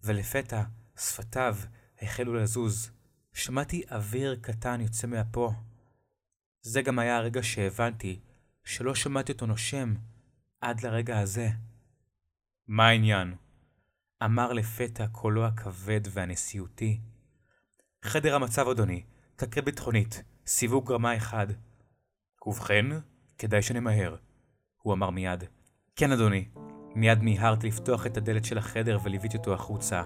ולפתע 0.04 0.62
שפתיו 1.00 1.56
החלו 2.02 2.34
לזוז. 2.34 2.92
שמעתי 3.34 3.84
אוויר 3.92 4.36
קטן 4.42 4.82
יוצא 4.82 5.08
מאפו. 5.08 5.54
זה 6.62 6.82
גם 6.82 7.00
היה 7.00 7.18
הרגע 7.18 7.44
שהבנתי 7.44 8.20
שלא 8.64 8.96
שמעתי 8.96 9.32
אותו 9.32 9.46
נושם 9.46 9.94
עד 10.62 10.82
לרגע 10.82 11.20
הזה. 11.20 11.50
מה 12.68 12.88
העניין? 12.88 13.36
אמר 14.24 14.54
לפתע 14.54 15.08
קולו 15.08 15.46
הכבד 15.46 16.02
והנשיאותי. 16.10 17.00
חדר 18.06 18.36
המצב, 18.36 18.68
אדוני, 18.68 19.04
תקרית 19.36 19.66
ביטחונית, 19.66 20.24
סיווג 20.48 20.92
רמה 20.92 21.18
אחד. 21.18 21.48
ובכן, 22.46 22.86
כדאי 23.38 23.62
שנמהר, 23.62 24.16
הוא 24.82 24.94
אמר 24.94 25.10
מיד. 25.10 25.44
כן, 25.96 26.12
אדוני. 26.12 26.50
מיד 26.96 27.20
מיהרתי 27.20 27.68
לפתוח 27.68 28.06
את 28.06 28.18
הדלת 28.18 28.46
של 28.46 28.58
החדר 28.58 29.00
וליוויתי 29.04 29.38
אותו 29.38 29.54
החוצה. 29.54 30.04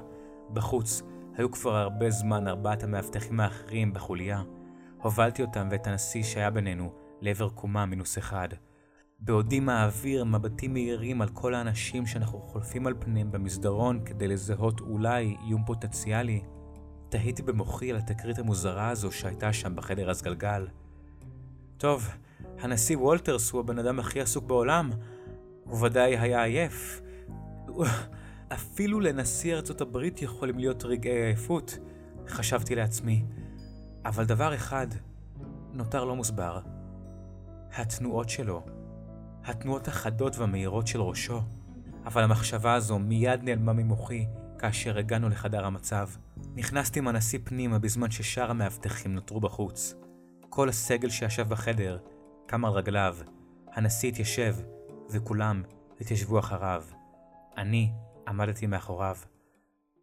בחוץ 0.53 1.01
היו 1.37 1.51
כבר 1.51 1.75
הרבה 1.75 2.09
זמן 2.09 2.47
ארבעת 2.47 2.83
המאבטחים 2.83 3.39
האחרים 3.39 3.93
בחוליה. 3.93 4.41
הובלתי 5.01 5.41
אותם 5.41 5.67
ואת 5.71 5.87
הנשיא 5.87 6.23
שהיה 6.23 6.49
בינינו 6.49 6.93
לעבר 7.21 7.49
קומה 7.49 7.85
מינוס 7.85 8.17
אחד. 8.17 8.47
בעודי 9.19 9.59
מעביר 9.59 10.23
מבטים 10.23 10.73
מהירים 10.73 11.21
על 11.21 11.29
כל 11.29 11.53
האנשים 11.53 12.05
שאנחנו 12.05 12.39
חולפים 12.39 12.87
על 12.87 12.93
פניהם 12.99 13.31
במסדרון 13.31 14.05
כדי 14.05 14.27
לזהות 14.27 14.79
אולי 14.79 15.35
איום 15.47 15.65
פוטנציאלי, 15.65 16.41
תהיתי 17.09 17.41
במוחי 17.41 17.91
על 17.91 17.97
התקרית 17.97 18.39
המוזרה 18.39 18.89
הזו 18.89 19.11
שהייתה 19.11 19.53
שם 19.53 19.75
בחדר 19.75 20.09
הסגלגל. 20.09 20.67
טוב, 21.77 22.09
הנשיא 22.59 22.97
וולטרס 22.97 23.51
הוא 23.51 23.59
הבן 23.59 23.79
אדם 23.79 23.99
הכי 23.99 24.21
עסוק 24.21 24.45
בעולם. 24.45 24.91
הוא 25.63 25.85
ודאי 25.85 26.17
היה 26.17 26.43
עייף. 26.43 27.01
אפילו 28.53 28.99
לנשיא 28.99 29.55
ארצות 29.55 29.81
הברית 29.81 30.21
יכולים 30.21 30.59
להיות 30.59 30.85
רגעי 30.85 31.23
עייפות, 31.23 31.77
חשבתי 32.27 32.75
לעצמי. 32.75 33.25
אבל 34.05 34.25
דבר 34.25 34.55
אחד 34.55 34.87
נותר 35.73 36.05
לא 36.05 36.15
מוסבר. 36.15 36.59
התנועות 37.75 38.29
שלו. 38.29 38.65
התנועות 39.45 39.87
החדות 39.87 40.37
והמהירות 40.37 40.87
של 40.87 41.01
ראשו. 41.01 41.41
אבל 42.05 42.23
המחשבה 42.23 42.73
הזו 42.73 42.99
מיד 42.99 43.43
נעלמה 43.43 43.73
ממוחי 43.73 44.25
כאשר 44.59 44.97
הגענו 44.97 45.29
לחדר 45.29 45.65
המצב. 45.65 46.09
נכנסתי 46.55 46.99
עם 46.99 47.07
הנשיא 47.07 47.39
פנימה 47.43 47.79
בזמן 47.79 48.11
ששאר 48.11 48.51
המאבטחים 48.51 49.15
נותרו 49.15 49.39
בחוץ. 49.39 49.95
כל 50.49 50.69
הסגל 50.69 51.09
שישב 51.09 51.49
בחדר 51.49 51.97
קם 52.45 52.65
על 52.65 52.71
רגליו, 52.71 53.17
הנשיא 53.73 54.09
התיישב, 54.09 54.55
וכולם 55.09 55.63
התיישבו 56.01 56.39
אחריו. 56.39 56.83
אני 57.57 57.91
עמדתי 58.27 58.67
מאחוריו. 58.67 59.17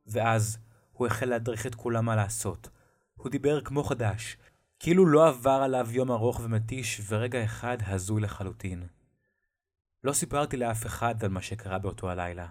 ואז 0.07 0.59
הוא 0.93 1.07
החל 1.07 1.26
להדריך 1.26 1.67
את 1.67 1.75
כולם 1.75 2.05
מה 2.05 2.17
לעשות. 2.17 2.69
הוא 3.14 3.31
דיבר 3.31 3.61
כמו 3.61 3.85
חדש, 3.85 4.37
כאילו 4.79 5.07
לא 5.07 5.29
עבר 5.29 5.50
עליו 5.50 5.88
יום 5.91 6.11
ארוך 6.11 6.41
ומתיש 6.45 7.00
ורגע 7.09 7.45
אחד 7.45 7.76
הזוי 7.87 8.21
לחלוטין. 8.21 8.87
לא 10.05 10.12
סיפרתי 10.12 10.57
לאף 10.57 10.87
אחד 10.87 11.25
על 11.25 11.31
מה 11.31 11.43
שקרה 11.43 11.79
באותו 11.79 12.11
הלילה. 12.11 12.47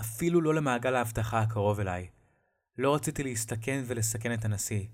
אפילו 0.00 0.40
לא 0.40 0.54
למעגל 0.54 0.94
האבטחה 0.94 1.40
הקרוב 1.40 1.80
אליי. 1.80 2.08
לא 2.78 2.94
רציתי 2.94 3.22
להסתכן 3.22 3.82
ולסכן 3.86 4.34
את 4.34 4.44
הנשיא. 4.44 4.86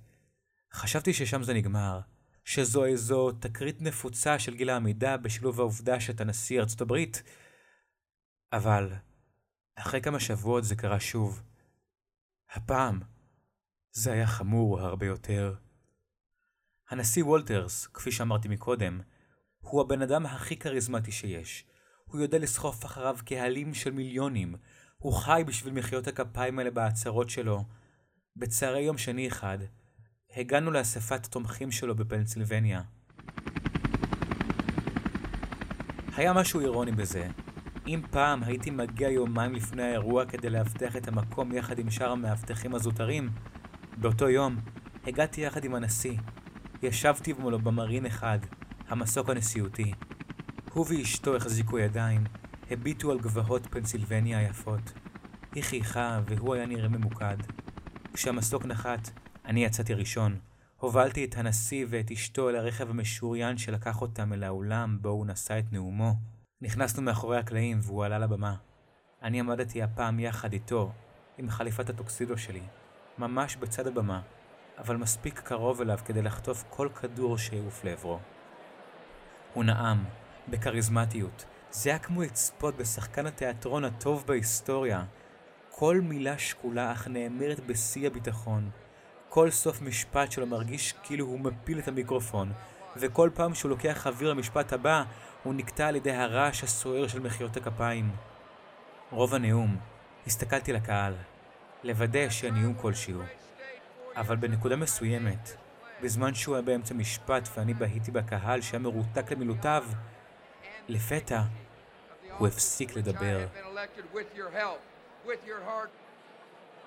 חשבתי 0.72 1.12
ששם 1.12 1.42
זה 1.42 1.54
נגמר, 1.54 2.00
שזו 2.44 2.84
איזו 2.84 3.32
תקרית 3.32 3.82
נפוצה 3.82 4.38
של 4.38 4.54
גיל 4.54 4.70
העמידה 4.70 5.16
בשילוב 5.16 5.60
העובדה 5.60 6.00
שאתה 6.00 6.24
נשיא 6.24 6.60
ארצות 6.60 6.80
הברית. 6.80 7.22
אבל 8.52 8.92
אחרי 9.76 10.00
כמה 10.00 10.20
שבועות 10.20 10.64
זה 10.64 10.76
קרה 10.76 11.00
שוב. 11.00 11.42
הפעם 12.50 13.00
זה 13.92 14.12
היה 14.12 14.26
חמור 14.26 14.80
הרבה 14.80 15.06
יותר. 15.06 15.54
הנשיא 16.90 17.24
וולטרס, 17.24 17.86
כפי 17.86 18.12
שאמרתי 18.12 18.48
מקודם, 18.48 19.00
הוא 19.58 19.80
הבן 19.80 20.02
אדם 20.02 20.26
הכי 20.26 20.56
כריזמטי 20.56 21.12
שיש. 21.12 21.64
הוא 22.04 22.20
יודע 22.20 22.38
לסחוף 22.38 22.84
אחריו 22.84 23.16
קהלים 23.24 23.74
של 23.74 23.90
מיליונים. 23.90 24.54
הוא 24.96 25.12
חי 25.12 25.42
בשביל 25.46 25.74
מחיאות 25.74 26.06
הכפיים 26.06 26.58
האלה 26.58 26.70
בהצהרות 26.70 27.30
שלו. 27.30 27.64
בצהרי 28.36 28.80
יום 28.80 28.98
שני 28.98 29.28
אחד, 29.28 29.58
הגענו 30.36 30.70
לאספת 30.70 31.24
התומכים 31.24 31.70
שלו 31.70 31.94
בפנסילבניה. 31.94 32.82
היה 36.16 36.32
משהו 36.32 36.60
אירוני 36.60 36.92
בזה. 36.92 37.30
אם 37.86 38.00
פעם 38.10 38.42
הייתי 38.42 38.70
מגיע 38.70 39.08
יומיים 39.08 39.54
לפני 39.54 39.82
האירוע 39.82 40.26
כדי 40.26 40.50
לאבטח 40.50 40.96
את 40.96 41.08
המקום 41.08 41.52
יחד 41.52 41.78
עם 41.78 41.90
שאר 41.90 42.10
המאבטחים 42.10 42.74
הזוטרים, 42.74 43.30
באותו 43.96 44.28
יום 44.28 44.56
הגעתי 45.06 45.40
יחד 45.40 45.64
עם 45.64 45.74
הנשיא. 45.74 46.18
ישבתי 46.82 47.32
מולו 47.32 47.58
במרין 47.58 48.06
אחד, 48.06 48.38
המסוק 48.88 49.30
הנשיאותי. 49.30 49.92
הוא 50.72 50.86
ואשתו 50.88 51.36
החזיקו 51.36 51.78
ידיים, 51.78 52.24
הביטו 52.70 53.10
על 53.10 53.18
גבעות 53.18 53.66
פנסילבניה 53.70 54.38
היפות. 54.38 54.92
היא 55.54 55.62
חייכה 55.62 56.20
והוא 56.26 56.54
היה 56.54 56.66
נראה 56.66 56.88
ממוקד. 56.88 57.36
כשהמסוק 58.12 58.64
נחת, 58.64 59.10
אני 59.44 59.64
יצאתי 59.64 59.94
ראשון. 59.94 60.38
הובלתי 60.76 61.24
את 61.24 61.36
הנשיא 61.36 61.86
ואת 61.88 62.10
אשתו 62.10 62.50
אל 62.50 62.56
הרכב 62.56 62.90
המשוריין 62.90 63.58
שלקח 63.58 64.00
אותם 64.00 64.32
אל 64.32 64.44
האולם 64.44 64.98
בו 65.00 65.08
הוא 65.08 65.26
נשא 65.26 65.58
את 65.58 65.72
נאומו. 65.72 66.14
נכנסנו 66.64 67.02
מאחורי 67.02 67.38
הקלעים 67.38 67.78
והוא 67.82 68.04
עלה 68.04 68.18
לבמה. 68.18 68.54
אני 69.22 69.40
עמדתי 69.40 69.82
הפעם 69.82 70.20
יחד 70.20 70.52
איתו, 70.52 70.92
עם 71.38 71.50
חליפת 71.50 71.90
הטוקסידו 71.90 72.38
שלי, 72.38 72.62
ממש 73.18 73.56
בצד 73.56 73.86
הבמה, 73.86 74.20
אבל 74.78 74.96
מספיק 74.96 75.40
קרוב 75.40 75.80
אליו 75.80 75.98
כדי 76.04 76.22
לחטוף 76.22 76.64
כל 76.70 76.88
כדור 77.00 77.38
שיעוף 77.38 77.84
לעברו. 77.84 78.18
הוא 79.54 79.64
נאם, 79.64 80.04
בכריזמטיות. 80.48 81.44
זה 81.70 81.90
היה 81.90 81.98
כמו 81.98 82.22
לצפות 82.22 82.76
בשחקן 82.76 83.26
התיאטרון 83.26 83.84
הטוב 83.84 84.24
בהיסטוריה. 84.26 85.04
כל 85.70 86.00
מילה 86.00 86.38
שקולה 86.38 86.92
אך 86.92 87.08
נאמרת 87.08 87.60
בשיא 87.60 88.06
הביטחון. 88.06 88.70
כל 89.28 89.50
סוף 89.50 89.82
משפט 89.82 90.32
שלו 90.32 90.46
מרגיש 90.46 90.94
כאילו 91.02 91.26
הוא 91.26 91.40
מפיל 91.40 91.78
את 91.78 91.88
המיקרופון, 91.88 92.52
וכל 92.96 93.30
פעם 93.34 93.54
שהוא 93.54 93.70
לוקח 93.70 94.06
אוויר 94.06 94.30
למשפט 94.30 94.72
הבא, 94.72 95.04
הוא 95.42 95.54
נקטע 95.54 95.86
על 95.86 95.96
ידי 95.96 96.12
הרעש 96.12 96.64
הסוער 96.64 97.06
של 97.06 97.20
מחיאות 97.20 97.56
הכפיים. 97.56 98.10
רוב 99.10 99.34
הנאום, 99.34 99.76
הסתכלתי 100.26 100.72
לקהל, 100.72 101.14
לוודא 101.84 102.30
שהנאום 102.30 102.74
כלשהו. 102.74 103.22
אבל 104.16 104.36
בנקודה 104.36 104.76
מסוימת, 104.76 105.56
בזמן 106.02 106.34
שהוא 106.34 106.54
היה 106.54 106.62
באמצע 106.62 106.94
משפט 106.94 107.48
ואני 107.56 107.74
בהיתי 107.74 108.10
בקהל 108.10 108.60
שהיה 108.60 108.78
מרותק 108.78 109.32
למילותיו, 109.32 109.84
לפתע 110.88 111.42
הוא 112.38 112.48
הפסיק 112.48 112.96
לדבר. 112.96 113.46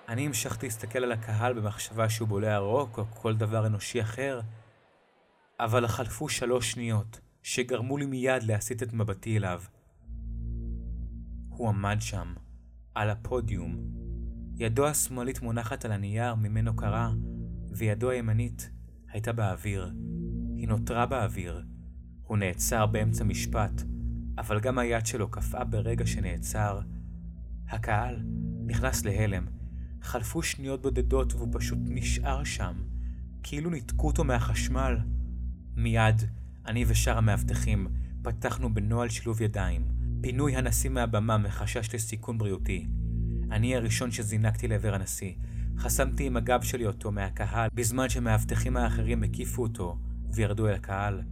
אני 0.08 0.26
המשכתי 0.26 0.66
להסתכל 0.66 0.98
על 0.98 1.12
הקהל 1.12 1.52
במחשבה 1.52 2.08
שהוא 2.08 2.28
בולע 2.28 2.58
רוק 2.58 2.98
או 2.98 3.04
כל 3.14 3.34
דבר 3.34 3.66
אנושי 3.66 4.00
אחר, 4.00 4.40
אבל 5.60 5.86
חלפו 5.86 6.28
שלוש 6.28 6.72
שניות 6.72 7.20
שגרמו 7.42 7.96
לי 7.96 8.06
מיד 8.06 8.42
להסיט 8.42 8.82
את 8.82 8.92
מבטי 8.92 9.36
אליו. 9.36 9.62
הוא 11.48 11.68
עמד 11.68 11.96
שם, 12.00 12.34
על 12.94 13.10
הפודיום. 13.10 13.76
ידו 14.56 14.86
השמאלית 14.86 15.42
מונחת 15.42 15.84
על 15.84 15.92
הנייר 15.92 16.34
ממנו 16.34 16.76
קרה, 16.76 17.12
וידו 17.70 18.10
הימנית 18.10 18.70
הייתה 19.08 19.32
באוויר. 19.32 19.92
היא 20.56 20.68
נותרה 20.68 21.06
באוויר. 21.06 21.62
הוא 22.22 22.38
נעצר 22.38 22.86
באמצע 22.86 23.24
משפט, 23.24 23.82
אבל 24.38 24.60
גם 24.60 24.78
היד 24.78 25.06
שלו 25.06 25.30
קפאה 25.30 25.64
ברגע 25.64 26.06
שנעצר. 26.06 26.80
הקהל 27.68 28.22
נכנס 28.66 29.04
להלם. 29.04 29.46
חלפו 30.02 30.42
שניות 30.42 30.82
בודדות 30.82 31.34
והוא 31.34 31.48
פשוט 31.52 31.78
נשאר 31.84 32.44
שם, 32.44 32.74
כאילו 33.42 33.70
ניתקו 33.70 34.06
אותו 34.06 34.24
מהחשמל. 34.24 34.98
מיד, 35.78 36.22
אני 36.66 36.84
ושאר 36.88 37.18
המאבטחים 37.18 37.86
פתחנו 38.22 38.74
בנוהל 38.74 39.08
שילוב 39.08 39.42
ידיים, 39.42 39.82
פינוי 40.20 40.56
הנשיא 40.56 40.90
מהבמה 40.90 41.38
מחשש 41.38 41.94
לסיכון 41.94 42.38
בריאותי. 42.38 42.86
אני 43.50 43.76
הראשון 43.76 44.10
שזינקתי 44.10 44.68
לעבר 44.68 44.94
הנשיא, 44.94 45.32
חסמתי 45.76 46.26
עם 46.26 46.36
הגב 46.36 46.62
שלי 46.62 46.86
אותו 46.86 47.12
מהקהל, 47.12 47.68
בזמן 47.74 48.08
שמאבטחים 48.08 48.76
האחרים 48.76 49.22
הקיפו 49.22 49.62
אותו 49.62 49.98
וירדו 50.30 50.68
אל 50.68 50.74
הקהל. 50.74 51.22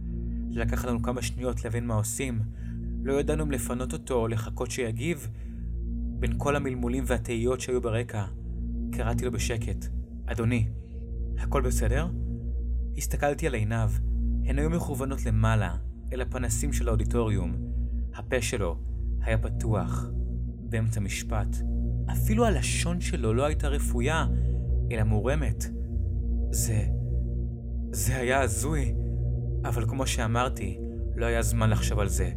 לקח 0.49 0.85
לנו 0.85 1.01
כמה 1.01 1.21
שניות 1.21 1.63
להבין 1.63 1.87
מה 1.87 1.93
עושים. 1.93 2.41
לא 3.03 3.19
ידענו 3.19 3.43
אם 3.43 3.51
לפנות 3.51 3.93
אותו 3.93 4.13
או 4.13 4.27
לחכות 4.27 4.71
שיגיב. 4.71 5.29
בין 6.19 6.33
כל 6.37 6.55
המלמולים 6.55 7.03
והתהיות 7.07 7.61
שהיו 7.61 7.81
ברקע, 7.81 8.25
קראתי 8.91 9.25
לו 9.25 9.31
בשקט, 9.31 9.85
אדוני, 10.25 10.67
הכל 11.37 11.61
בסדר? 11.61 12.07
הסתכלתי 12.97 13.47
על 13.47 13.53
עיניו, 13.53 13.91
הן 14.47 14.59
היו 14.59 14.69
מכוונות 14.69 15.25
למעלה, 15.25 15.75
אל 16.13 16.21
הפנסים 16.21 16.73
של 16.73 16.87
האודיטוריום. 16.87 17.55
הפה 18.15 18.41
שלו 18.41 18.77
היה 19.21 19.37
פתוח, 19.37 20.05
באמצע 20.69 20.99
משפט. 20.99 21.47
אפילו 22.11 22.45
הלשון 22.45 23.01
שלו 23.01 23.33
לא 23.33 23.45
הייתה 23.45 23.67
רפויה, 23.67 24.25
אלא 24.91 25.03
מורמת. 25.03 25.65
זה... 26.51 26.85
זה 27.91 28.17
היה 28.17 28.41
הזוי. 28.41 28.93
אבל 29.65 29.85
כמו 29.89 30.07
שאמרתי, 30.07 30.79
לא 31.15 31.25
היה 31.25 31.41
זמן 31.41 31.69
לחשוב 31.69 31.99
על 31.99 32.07
זה. 32.07 32.31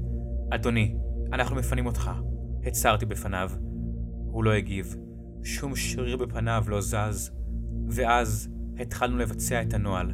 אדוני, 0.51 0.97
אנחנו 1.33 1.57
מפנים 1.57 1.87
אותך. 1.87 2.11
הצהרתי 2.67 3.07
בפניו. 3.07 3.51
הוא 4.31 4.45
לא 4.45 4.53
הגיב. 4.53 4.97
שום 5.43 5.77
שריר 5.77 6.17
בפניו 6.17 6.65
לא 6.69 6.81
זז. 6.81 7.31
ואז 7.89 8.49
התחלנו 8.79 9.17
לבצע 9.19 9.63
את 9.63 9.75
הנוהל. 9.75 10.13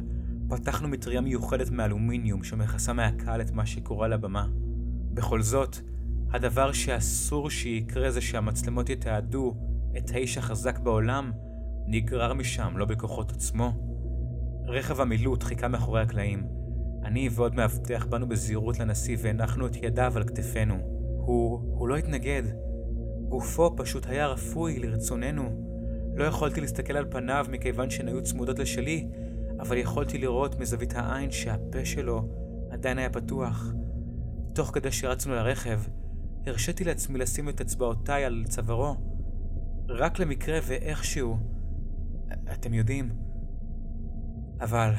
פתחנו 0.49 0.87
מטריה 0.87 1.21
מיוחדת 1.21 1.69
מאלומיניום 1.69 2.43
שמכסה 2.43 2.93
מהקהל 2.93 3.41
את 3.41 3.51
מה 3.51 3.65
שקורה 3.65 4.05
על 4.05 4.13
הבמה. 4.13 4.47
בכל 5.13 5.41
זאת, 5.41 5.77
הדבר 6.31 6.71
שאסור 6.71 7.49
שיקרה 7.49 8.11
זה 8.11 8.21
שהמצלמות 8.21 8.89
יתעדו 8.89 9.55
את 9.97 10.11
האיש 10.11 10.37
החזק 10.37 10.79
בעולם 10.79 11.31
נגרר 11.87 12.33
משם, 12.33 12.77
לא 12.77 12.85
בכוחות 12.85 13.31
עצמו. 13.31 13.73
רכב 14.65 15.01
המילוט 15.01 15.43
חיכה 15.43 15.67
מאחורי 15.67 16.01
הקלעים. 16.01 16.43
אני 17.03 17.29
ועוד 17.31 17.55
מאבטח 17.55 18.05
באנו 18.09 18.27
בזהירות 18.27 18.79
לנשיא 18.79 19.17
והנחנו 19.19 19.67
את 19.67 19.75
ידיו 19.75 20.13
על 20.15 20.23
כתפינו. 20.23 20.75
הוא... 21.17 21.59
הוא 21.77 21.87
לא 21.87 21.95
התנגד. 21.95 22.43
גופו 23.29 23.75
פשוט 23.77 24.05
היה 24.05 24.27
רפוי 24.27 24.79
לרצוננו. 24.79 25.67
לא 26.15 26.23
יכולתי 26.23 26.61
להסתכל 26.61 26.97
על 26.97 27.05
פניו 27.09 27.45
מכיוון 27.49 27.89
שהן 27.89 28.07
היו 28.07 28.23
צמודות 28.23 28.59
לשלי, 28.59 29.07
אבל 29.59 29.77
יכולתי 29.77 30.17
לראות 30.17 30.59
מזווית 30.59 30.93
העין 30.95 31.31
שהפה 31.31 31.85
שלו 31.85 32.29
עדיין 32.71 32.97
היה 32.97 33.09
פתוח. 33.09 33.71
תוך 34.53 34.71
כדי 34.73 34.91
שרצנו 34.91 35.35
לרכב, 35.35 35.79
הרשיתי 36.45 36.83
לעצמי 36.83 37.19
לשים 37.19 37.49
את 37.49 37.61
אצבעותיי 37.61 38.25
על 38.25 38.45
צווארו, 38.49 38.95
רק 39.89 40.19
למקרה 40.19 40.59
ואיכשהו, 40.63 41.37
אתם 42.53 42.73
יודעים, 42.73 43.09
אבל 44.61 44.91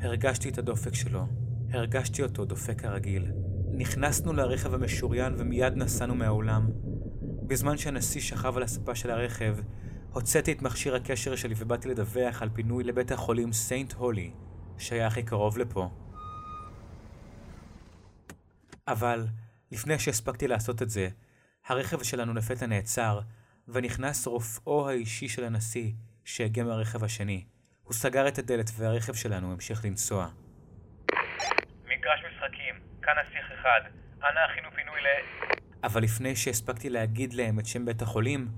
הרגשתי 0.00 0.48
את 0.48 0.58
הדופק 0.58 0.94
שלו, 0.94 1.26
הרגשתי 1.70 2.22
אותו 2.22 2.44
דופק 2.44 2.80
כרגיל. 2.80 3.32
נכנסנו 3.72 4.32
לרכב 4.32 4.74
המשוריין 4.74 5.34
ומיד 5.38 5.76
נסענו 5.76 6.14
מהאולם. 6.14 6.70
בזמן 7.46 7.76
שהנשיא 7.76 8.20
שכב 8.20 8.56
על 8.56 8.62
הספה 8.62 8.94
של 8.94 9.10
הרכב, 9.10 9.56
הוצאתי 10.12 10.52
את 10.52 10.62
מכשיר 10.62 10.94
הקשר 10.94 11.36
שלי 11.36 11.54
ובאתי 11.56 11.88
לדווח 11.88 12.42
על 12.42 12.48
פינוי 12.54 12.84
לבית 12.84 13.10
החולים 13.10 13.52
סיינט 13.52 13.92
הולי, 13.92 14.32
שהיה 14.78 15.06
הכי 15.06 15.22
קרוב 15.22 15.58
לפה. 15.58 15.90
אבל 18.88 19.26
לפני 19.70 19.98
שהספקתי 19.98 20.48
לעשות 20.48 20.82
את 20.82 20.90
זה, 20.90 21.08
הרכב 21.66 22.02
שלנו 22.02 22.34
לפתע 22.34 22.66
נעצר, 22.66 23.20
ונכנס 23.68 24.26
רופאו 24.26 24.88
האישי 24.88 25.28
של 25.28 25.44
הנשיא, 25.44 25.92
שהגיע 26.24 26.64
מהרכב 26.64 27.04
השני. 27.04 27.44
הוא 27.82 27.92
סגר 27.92 28.28
את 28.28 28.38
הדלת 28.38 28.70
והרכב 28.76 29.14
שלנו 29.14 29.52
המשיך 29.52 29.84
לנסוע. 29.84 30.28
מגרש 31.84 32.20
משחקים, 32.32 32.74
כאן 33.02 33.12
נסיך 33.26 33.60
אחד, 33.60 33.80
אנא 34.18 34.40
הכינו 34.50 34.68
פינוי 34.74 35.00
ל... 35.00 35.06
אבל 35.84 36.02
לפני 36.02 36.36
שהספקתי 36.36 36.90
להגיד 36.90 37.32
להם 37.32 37.58
את 37.58 37.66
שם 37.66 37.84
בית 37.84 38.02
החולים, 38.02 38.48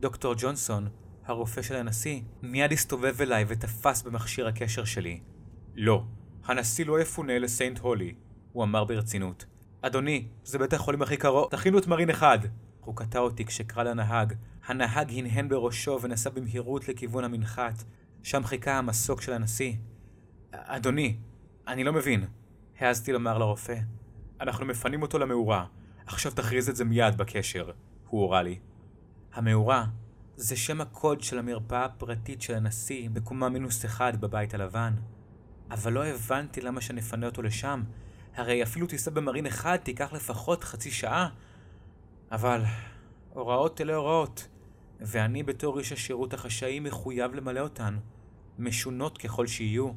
דוקטור 0.00 0.34
ג'ונסון, 0.38 0.88
הרופא 1.26 1.62
של 1.62 1.76
הנשיא, 1.76 2.20
מיד 2.42 2.72
הסתובב 2.72 3.22
אליי 3.22 3.44
ותפס 3.48 4.02
במכשיר 4.02 4.46
הקשר 4.48 4.84
שלי. 4.84 5.20
לא, 5.74 6.04
הנשיא 6.44 6.86
לא 6.86 7.00
יפונה 7.00 7.38
לסיינט 7.38 7.78
הולי, 7.78 8.14
הוא 8.52 8.64
אמר 8.64 8.84
ברצינות. 8.84 9.44
אדוני, 9.82 10.28
זה 10.44 10.58
בית 10.58 10.72
החולים 10.72 11.02
הכי 11.02 11.16
קרוב, 11.16 11.48
תכינו 11.50 11.78
את 11.78 11.86
מרין 11.86 12.10
אחד. 12.10 12.38
הוא 12.80 12.96
קטע 12.96 13.18
אותי 13.18 13.44
כשקרא 13.44 13.82
לנהג. 13.82 14.34
הנהג 14.66 15.12
הנהן 15.18 15.48
בראשו 15.48 15.98
ונסע 16.02 16.30
במהירות 16.30 16.88
לכיוון 16.88 17.24
המנחת. 17.24 17.84
שם 18.22 18.44
חיכה 18.44 18.78
המסוק 18.78 19.22
של 19.22 19.32
הנשיא. 19.32 19.72
אדוני, 20.52 21.16
אני 21.68 21.84
לא 21.84 21.92
מבין. 21.92 22.24
העזתי 22.78 23.12
לומר 23.12 23.38
לרופא. 23.38 23.78
אנחנו 24.40 24.66
מפנים 24.66 25.02
אותו 25.02 25.18
למאורה. 25.18 25.66
עכשיו 26.06 26.32
תכריז 26.32 26.68
את 26.68 26.76
זה 26.76 26.84
מיד 26.84 27.16
בקשר, 27.16 27.70
הוא 28.08 28.20
הורה 28.20 28.42
לי. 28.42 28.58
המאורה 29.34 29.84
זה 30.36 30.56
שם 30.56 30.80
הקוד 30.80 31.22
של 31.22 31.38
המרפאה 31.38 31.84
הפרטית 31.84 32.42
של 32.42 32.54
הנשיא 32.54 33.08
בקומה 33.12 33.48
מינוס 33.48 33.84
אחד 33.84 34.20
בבית 34.20 34.54
הלבן. 34.54 34.92
אבל 35.70 35.92
לא 35.92 36.06
הבנתי 36.06 36.60
למה 36.60 36.80
שנפנה 36.80 37.26
אותו 37.26 37.42
לשם. 37.42 37.82
הרי 38.36 38.62
אפילו 38.62 38.86
טיסה 38.86 39.10
במרין 39.10 39.46
אחד 39.46 39.76
תיקח 39.76 40.12
לפחות 40.12 40.64
חצי 40.64 40.90
שעה. 40.90 41.28
אבל 42.32 42.60
הוראות 43.30 43.80
אלה 43.80 43.94
הוראות, 43.94 44.48
ואני 45.00 45.42
בתור 45.42 45.78
איש 45.78 45.92
השירות 45.92 46.32
החשאי 46.32 46.80
מחויב 46.80 47.34
למלא 47.34 47.60
אותן, 47.60 47.94
משונות 48.58 49.18
ככל 49.18 49.46
שיהיו. 49.46 49.90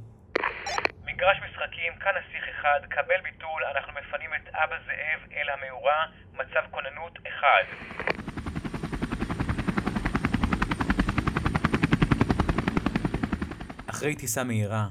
מגרש 1.03 1.37
משחקים, 1.49 1.93
כאן 1.99 2.11
נסיך 2.19 2.43
אחד, 2.59 2.79
קבל 2.89 3.21
ביטול, 3.23 3.63
אנחנו 3.75 3.93
מפנים 3.93 4.29
את 4.33 4.47
אבא 4.47 4.75
זאב 4.85 5.31
אל 5.31 5.49
המאורה, 5.49 6.05
מצב 6.33 6.61
כוננות 6.71 7.19
אחד. 7.27 7.63
אחרי 13.93 14.15
טיסה 14.15 14.43
מהירה, 14.43 14.87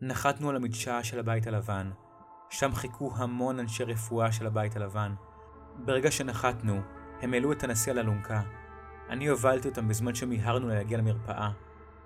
נחתנו 0.00 0.50
על 0.50 0.56
המדשאה 0.56 1.04
של 1.04 1.18
הבית 1.18 1.46
הלבן. 1.46 1.90
שם 2.50 2.74
חיכו 2.74 3.12
המון 3.16 3.58
אנשי 3.58 3.84
רפואה 3.84 4.32
של 4.32 4.46
הבית 4.46 4.76
הלבן. 4.76 5.14
ברגע 5.76 6.10
שנחתנו, 6.10 6.80
הם 7.22 7.34
העלו 7.34 7.52
את 7.52 7.64
הנשיא 7.64 7.92
על 7.92 7.98
אלונקה. 7.98 8.42
אני 9.08 9.26
הובלתי 9.26 9.68
אותם 9.68 9.88
בזמן 9.88 10.14
שמיהרנו 10.14 10.68
להגיע 10.68 10.98
למרפאה. 10.98 11.50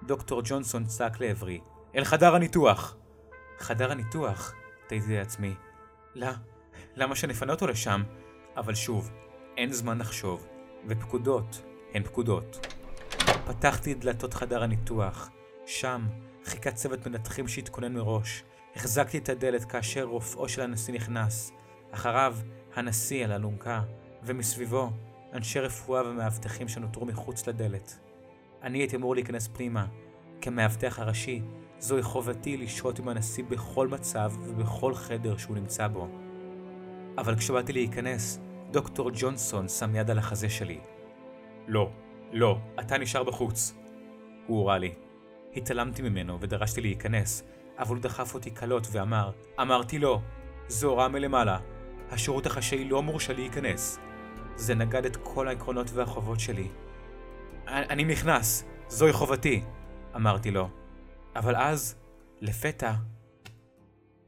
דוקטור 0.02 0.42
ג'ונסון 0.44 0.84
צעק 0.84 1.20
לעברי, 1.20 1.60
אל 1.94 2.04
חדר 2.04 2.34
הניתוח! 2.34 2.96
חדר 3.58 3.92
הניתוח? 3.92 4.54
תהיתי 4.86 5.16
לעצמי. 5.16 5.54
לא, 6.14 6.30
למה 6.96 7.16
שנפנה 7.16 7.52
אותו 7.52 7.66
לשם? 7.66 8.02
אבל 8.56 8.74
שוב, 8.74 9.10
אין 9.56 9.72
זמן 9.72 9.98
לחשוב, 9.98 10.46
ופקודות 10.88 11.62
הן 11.94 12.02
פקודות. 12.02 12.66
פתחתי 13.46 13.94
דלתות 13.94 14.34
חדר 14.34 14.62
הניתוח. 14.62 15.30
שם 15.66 16.06
חיכה 16.48 16.70
צוות 16.70 17.06
מנתחים 17.06 17.48
שהתכונן 17.48 17.92
מראש. 17.92 18.44
החזקתי 18.76 19.18
את 19.18 19.28
הדלת 19.28 19.64
כאשר 19.64 20.04
רופאו 20.04 20.48
של 20.48 20.62
הנשיא 20.62 20.94
נכנס. 20.94 21.52
אחריו, 21.90 22.36
הנשיא 22.74 23.24
על 23.24 23.32
אלונקה, 23.32 23.82
ומסביבו, 24.22 24.90
אנשי 25.32 25.60
רפואה 25.60 26.08
ומאבטחים 26.08 26.68
שנותרו 26.68 27.06
מחוץ 27.06 27.46
לדלת. 27.46 27.98
אני 28.62 28.78
הייתי 28.78 28.96
אמור 28.96 29.14
להיכנס 29.14 29.48
פנימה. 29.48 29.86
כמאבטח 30.40 30.98
הראשי, 30.98 31.42
זוהי 31.78 32.02
חובתי 32.02 32.56
לשהות 32.56 32.98
עם 32.98 33.08
הנשיא 33.08 33.44
בכל 33.44 33.88
מצב 33.88 34.32
ובכל 34.42 34.94
חדר 34.94 35.36
שהוא 35.36 35.56
נמצא 35.56 35.88
בו. 35.88 36.08
אבל 37.18 37.36
כשבאתי 37.36 37.72
להיכנס, 37.72 38.40
דוקטור 38.70 39.10
ג'ונסון 39.14 39.68
שם 39.68 39.96
יד 39.96 40.10
על 40.10 40.18
החזה 40.18 40.48
שלי. 40.48 40.80
לא, 41.68 41.90
לא, 42.32 42.58
אתה 42.80 42.98
נשאר 42.98 43.22
בחוץ. 43.22 43.74
הוא 44.46 44.58
הורה 44.58 44.78
לי. 44.78 44.94
התעלמתי 45.58 46.02
ממנו 46.02 46.40
ודרשתי 46.40 46.80
להיכנס, 46.80 47.42
אבל 47.78 47.94
הוא 47.94 48.02
דחף 48.02 48.34
אותי 48.34 48.50
קלות 48.50 48.86
ואמר, 48.92 49.30
אמרתי 49.60 49.98
לו, 49.98 50.20
זו 50.68 50.88
הוראה 50.88 51.08
מלמעלה, 51.08 51.58
השירות 52.10 52.46
החשאי 52.46 52.84
לא 52.84 53.02
מורשה 53.02 53.32
להיכנס. 53.32 53.98
זה 54.56 54.74
נגד 54.74 55.04
את 55.04 55.16
כל 55.16 55.48
העקרונות 55.48 55.90
והחובות 55.90 56.40
שלי. 56.40 56.68
אני 57.66 58.04
נכנס, 58.04 58.64
זוהי 58.88 59.12
חובתי, 59.12 59.62
אמרתי 60.16 60.50
לו. 60.50 60.68
אבל 61.36 61.56
אז, 61.56 61.96
לפתע, 62.40 62.92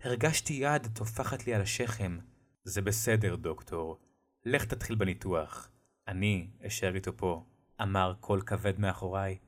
הרגשתי 0.04 0.52
יד 0.52 0.86
טופחת 0.94 1.46
לי 1.46 1.54
על 1.54 1.62
השכם. 1.62 2.18
זה 2.64 2.82
בסדר, 2.82 3.36
דוקטור. 3.36 3.98
לך 4.44 4.64
תתחיל 4.64 4.96
בניתוח. 4.96 5.70
אני 6.08 6.48
אשאר 6.66 6.94
איתו 6.94 7.16
פה, 7.16 7.44
אמר 7.82 8.14
קול 8.20 8.40
כבד 8.40 8.80
מאחוריי. 8.80 9.38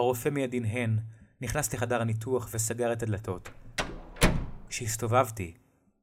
הרופא 0.00 0.28
מיד 0.28 0.54
הנהן, 0.54 0.98
נכנס 1.40 1.74
לחדר 1.74 2.00
הניתוח 2.00 2.48
וסגר 2.52 2.92
את 2.92 3.02
הדלתות. 3.02 3.50
כשהסתובבתי, 4.68 5.54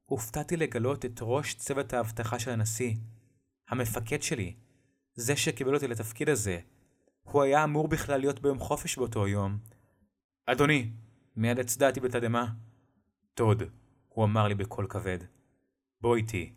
הופתעתי 0.04 0.56
לגלות 0.56 1.04
את 1.04 1.18
ראש 1.22 1.54
צוות 1.54 1.92
האבטחה 1.92 2.38
של 2.38 2.50
הנשיא, 2.50 2.94
המפקד 3.68 4.22
שלי, 4.22 4.54
זה 5.14 5.36
שקיבל 5.36 5.74
אותי 5.74 5.88
לתפקיד 5.88 6.28
הזה. 6.28 6.60
הוא 7.22 7.42
היה 7.42 7.64
אמור 7.64 7.88
בכלל 7.88 8.20
להיות 8.20 8.40
ביום 8.40 8.58
חופש 8.58 8.98
באותו 8.98 9.28
יום. 9.28 9.58
אדוני, 10.46 10.90
מיד 11.36 11.58
הצדעתי 11.58 12.00
בתדהמה. 12.00 12.46
טוד, 13.34 13.62
הוא 14.08 14.24
אמר 14.24 14.48
לי 14.48 14.54
בקול 14.54 14.86
כבד. 14.88 15.18
בוא 16.00 16.16
איתי. 16.16 16.52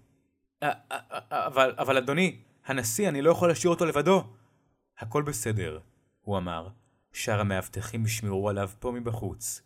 אבל, 1.31 1.75
אבל 1.77 1.97
אדוני, 1.97 2.41
הנשיא, 2.65 3.09
אני 3.09 3.21
לא 3.21 3.31
יכול 3.31 3.49
להשאיר 3.49 3.73
אותו 3.73 3.85
לבדו. 3.85 4.23
הכל 4.99 5.23
בסדר, 5.23 5.79
הוא 6.21 6.37
אמר. 6.37 6.80
שאר 7.13 7.39
המאבטחים 7.39 8.05
ישמרו 8.05 8.49
עליו 8.49 8.69
פה 8.79 8.91
מבחוץ. 8.91 9.61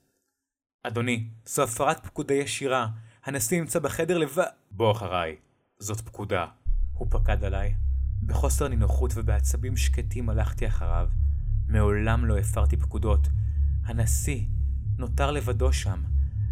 אדוני, 0.83 1.29
זו 1.45 1.63
הפרת 1.63 2.05
פקודה 2.05 2.33
ישירה. 2.33 2.87
הנשיא 3.23 3.59
נמצא 3.59 3.79
בחדר 3.79 4.17
לבד... 4.17 4.43
בוא 4.71 4.91
אחריי, 4.91 5.35
זאת 5.79 6.01
פקודה. 6.01 6.45
הוא 6.93 7.07
פקד 7.09 7.43
עליי. 7.43 7.75
בחוסר 8.25 8.67
נינוחות 8.67 9.11
ובעצבים 9.15 9.77
שקטים 9.77 10.29
הלכתי 10.29 10.67
אחריו. 10.67 11.09
מעולם 11.67 12.25
לא 12.25 12.37
הפרתי 12.37 12.77
פקודות. 12.77 13.27
הנשיא 13.85 14.41
נותר 14.97 15.31
לבדו 15.31 15.73
שם. 15.73 16.03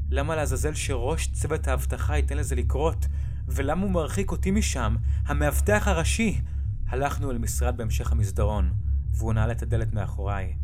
למה 0.10 0.36
לעזאזל 0.36 0.74
שראש 0.74 1.28
צוות 1.32 1.68
האבטחה 1.68 2.18
ייתן 2.18 2.38
לזה 2.38 2.56
לקרות? 2.56 3.06
ולמה 3.48 3.84
הוא 3.84 3.92
מרחיק 3.92 4.32
אותי 4.32 4.52
משם? 4.52 4.96
המאבטח 5.26 5.88
הראשי! 5.88 6.42
הלכנו 6.88 7.32
אל 7.32 7.38
משרד 7.38 7.78
בהמשך 7.78 8.12
המסדרון, 8.12 8.74
והוא 9.12 9.34
נעל 9.34 9.52
את 9.52 9.62
הדלת 9.62 9.94
מאחוריי. 9.94 10.56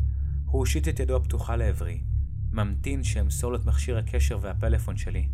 הוא 0.50 0.58
הושיט 0.58 0.88
את 0.88 1.00
ידו 1.00 1.16
הפתוחה 1.16 1.56
לעברי, 1.56 2.02
ממתין 2.52 3.04
שאמסור 3.04 3.52
לו 3.52 3.58
את 3.58 3.66
מכשיר 3.66 3.98
הקשר 3.98 4.38
והפלאפון 4.42 4.96
שלי. 4.96 5.28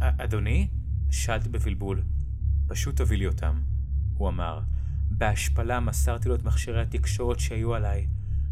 אדוני? 0.00 0.68
שאלתי 1.10 1.48
בבלבול. 1.48 2.02
פשוט 2.66 2.96
תביא 2.96 3.18
לי 3.18 3.26
אותם, 3.26 3.60
הוא 4.14 4.28
אמר. 4.28 4.60
בהשפלה 5.10 5.80
מסרתי 5.80 6.28
לו 6.28 6.34
את 6.34 6.44
מכשירי 6.44 6.82
התקשורת 6.82 7.40
שהיו 7.40 7.74
עליי, 7.74 8.06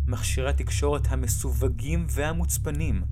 מכשירי 0.06 0.50
התקשורת 0.50 1.06
המסווגים 1.12 2.06
והמוצפנים. 2.10 3.02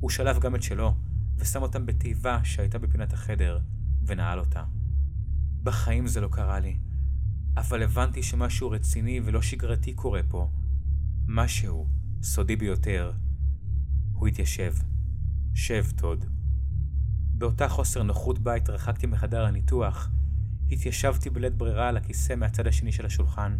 הוא 0.00 0.10
שלף 0.10 0.38
גם 0.38 0.54
את 0.54 0.62
שלו, 0.62 0.94
ושם 1.36 1.62
אותם 1.62 1.86
בתיבה 1.86 2.40
שהייתה 2.44 2.78
בפינת 2.78 3.12
החדר, 3.12 3.58
ונעל 4.06 4.38
אותה. 4.38 4.64
בחיים 5.62 6.06
זה 6.06 6.20
לא 6.20 6.28
קרה 6.28 6.60
לי, 6.60 6.78
אבל 7.56 7.82
הבנתי 7.82 8.22
שמשהו 8.22 8.70
רציני 8.70 9.20
ולא 9.24 9.42
שגרתי 9.42 9.94
קורה 9.94 10.20
פה. 10.28 10.50
משהו 11.28 11.88
סודי 12.22 12.56
ביותר. 12.56 13.12
הוא 14.12 14.28
התיישב. 14.28 14.74
שב, 15.54 15.84
טוד. 15.96 16.24
באותה 17.34 17.68
חוסר 17.68 18.02
נוחות 18.02 18.38
בה 18.38 18.54
התרחקתי 18.54 19.06
מחדר 19.06 19.44
הניתוח, 19.44 20.10
התיישבתי 20.70 21.30
בלית 21.30 21.54
ברירה 21.54 21.88
על 21.88 21.96
הכיסא 21.96 22.34
מהצד 22.34 22.66
השני 22.66 22.92
של 22.92 23.06
השולחן. 23.06 23.56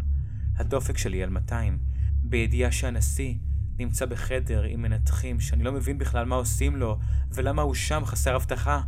הדופק 0.55 0.97
שלי 0.97 1.23
על 1.23 1.29
200, 1.29 1.77
בידיעה 2.23 2.71
שהנשיא 2.71 3.35
נמצא 3.79 4.05
בחדר 4.05 4.63
עם 4.63 4.81
מנתחים 4.81 5.39
שאני 5.39 5.63
לא 5.63 5.71
מבין 5.71 5.97
בכלל 5.97 6.25
מה 6.25 6.35
עושים 6.35 6.75
לו, 6.75 6.99
ולמה 7.31 7.61
הוא 7.61 7.73
שם 7.73 8.01
חסר 8.05 8.35
הבטחה. 8.35 8.81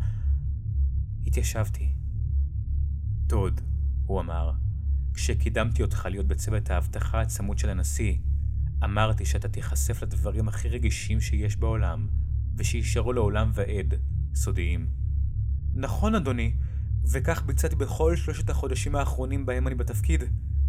התיישבתי. 1.27 1.93
טוד, 3.27 3.61
הוא 4.05 4.21
אמר, 4.21 4.51
כשקידמתי 5.13 5.81
אותך 5.81 6.07
להיות 6.11 6.27
בצוות 6.27 6.69
האבטחה 6.69 7.21
הצמוד 7.21 7.57
של 7.57 7.69
הנשיא, 7.69 8.17
אמרתי 8.83 9.25
שאתה 9.25 9.47
תיחשף 9.47 10.03
לדברים 10.03 10.47
הכי 10.47 10.69
רגישים 10.69 11.21
שיש 11.21 11.57
בעולם, 11.57 12.07
ושישארו 12.55 13.13
לעולם 13.13 13.51
ועד, 13.53 13.93
סודיים. 14.35 14.87
נכון, 15.73 16.15
אדוני, 16.15 16.53
וכך 17.11 17.43
ביצעתי 17.45 17.75
בכל 17.75 18.15
שלושת 18.15 18.49
החודשים 18.49 18.95
האחרונים 18.95 19.45
בהם 19.45 19.67
אני 19.67 19.75
בתפקיד. 19.75 20.23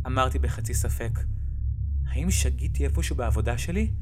אמרתי 0.07 0.39
בחצי 0.39 0.75
ספק. 0.75 1.19
האם 2.07 2.31
שגיתי 2.31 2.85
איפשהו 2.85 3.17
בעבודה 3.17 3.59
שלי? 3.59 3.93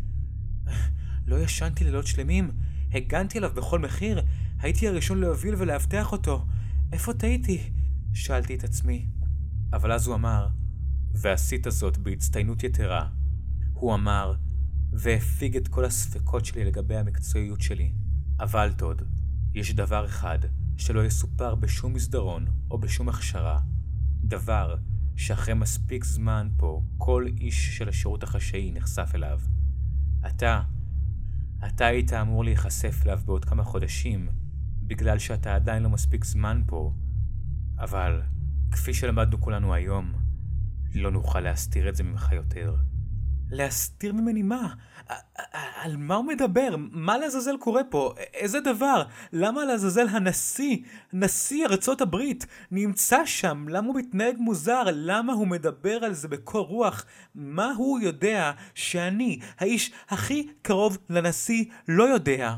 לא 1.27 1.37
ישנתי 1.37 1.85
לילות 1.85 2.07
שלמים, 2.07 2.51
הגנתי 2.93 3.39
עליו 3.39 3.51
בכל 3.55 3.79
מחיר, 3.79 4.23
הייתי 4.59 4.89
הראשון 4.89 5.21
להוביל 5.21 5.55
ולאבטח 5.59 6.13
אותו. 6.13 6.47
איפה 6.93 7.15
טעיתי? 7.15 7.71
שאלתי 8.13 8.55
את 8.55 8.65
עצמי. 8.65 9.07
אבל 9.73 9.93
אז 9.93 10.07
הוא 10.07 10.15
אמר, 10.15 10.49
ועשית 11.13 11.67
זאת 11.71 11.99
בהצטיינות 11.99 12.65
יתרה. 12.65 13.09
הוא 13.81 13.95
אמר, 13.95 14.35
והפיג 14.93 15.57
את 15.57 15.69
כל 15.69 15.85
הספקות 15.85 16.45
שלי 16.45 16.65
לגבי 16.65 16.97
המקצועיות 16.97 17.61
שלי. 17.61 17.93
אבל 18.41 18.73
טוד, 18.73 19.03
יש 19.55 19.75
דבר 19.75 20.07
אחד 20.07 20.39
שלא 20.77 21.05
יסופר 21.05 21.55
בשום 21.55 21.93
מסדרון 21.93 22.47
או 22.71 22.79
בשום 22.79 23.09
הכשרה. 23.09 23.61
דבר 24.25 24.77
שאחרי 25.17 25.55
מספיק 25.55 26.05
זמן 26.05 26.49
פה, 26.57 26.83
כל 26.97 27.27
איש 27.41 27.79
של 27.79 27.89
השירות 27.89 28.23
החשאי 28.23 28.73
נחשף 28.75 29.11
אליו. 29.15 29.41
אתה, 30.27 30.63
אתה 31.67 31.87
היית 31.87 32.13
אמור 32.13 32.45
להיחשף 32.45 33.01
אליו 33.07 33.21
בעוד 33.25 33.45
כמה 33.45 33.65
חודשים, 33.65 34.29
בגלל 34.83 35.19
שאתה 35.19 35.55
עדיין 35.55 35.83
לא 35.83 35.91
מספיק 35.91 36.25
זמן 36.25 36.63
פה, 36.67 36.93
אבל 37.79 38.23
כפי 38.71 38.95
שלמדנו 38.95 39.41
כולנו 39.41 39.75
היום, 39.75 40.13
לא 40.95 41.11
נוכל 41.11 41.41
להסתיר 41.41 41.89
את 41.89 41.97
זה 41.97 42.03
ממך 42.03 42.33
יותר. 42.33 42.77
להסתיר 43.51 44.13
ממני 44.13 44.43
מה? 44.43 44.75
על 45.83 45.97
מה 45.97 46.15
הוא 46.15 46.25
מדבר? 46.25 46.77
מה 46.79 47.19
לעזאזל 47.19 47.57
קורה 47.61 47.85
פה? 47.85 48.15
איזה 48.35 48.61
דבר? 48.61 49.03
למה 49.33 49.65
לעזאזל 49.65 50.09
הנשיא, 50.09 50.77
נשיא 51.13 51.67
ארצות 51.67 52.01
הברית, 52.01 52.47
נמצא 52.71 53.27
שם? 53.27 53.69
למה 53.69 53.87
הוא 53.89 53.97
מתנהג 53.97 54.37
מוזר? 54.39 54.83
למה 54.93 55.33
הוא 55.33 55.47
מדבר 55.47 56.05
על 56.05 56.13
זה 56.13 56.29
בקור 56.29 56.67
רוח? 56.67 57.05
מה 57.35 57.73
הוא 57.77 58.01
יודע 58.01 58.53
שאני, 58.75 59.41
האיש 59.59 59.93
הכי 60.09 60.49
קרוב 60.63 60.99
לנשיא, 61.11 61.65
לא 61.89 62.05
יודע? 62.05 62.55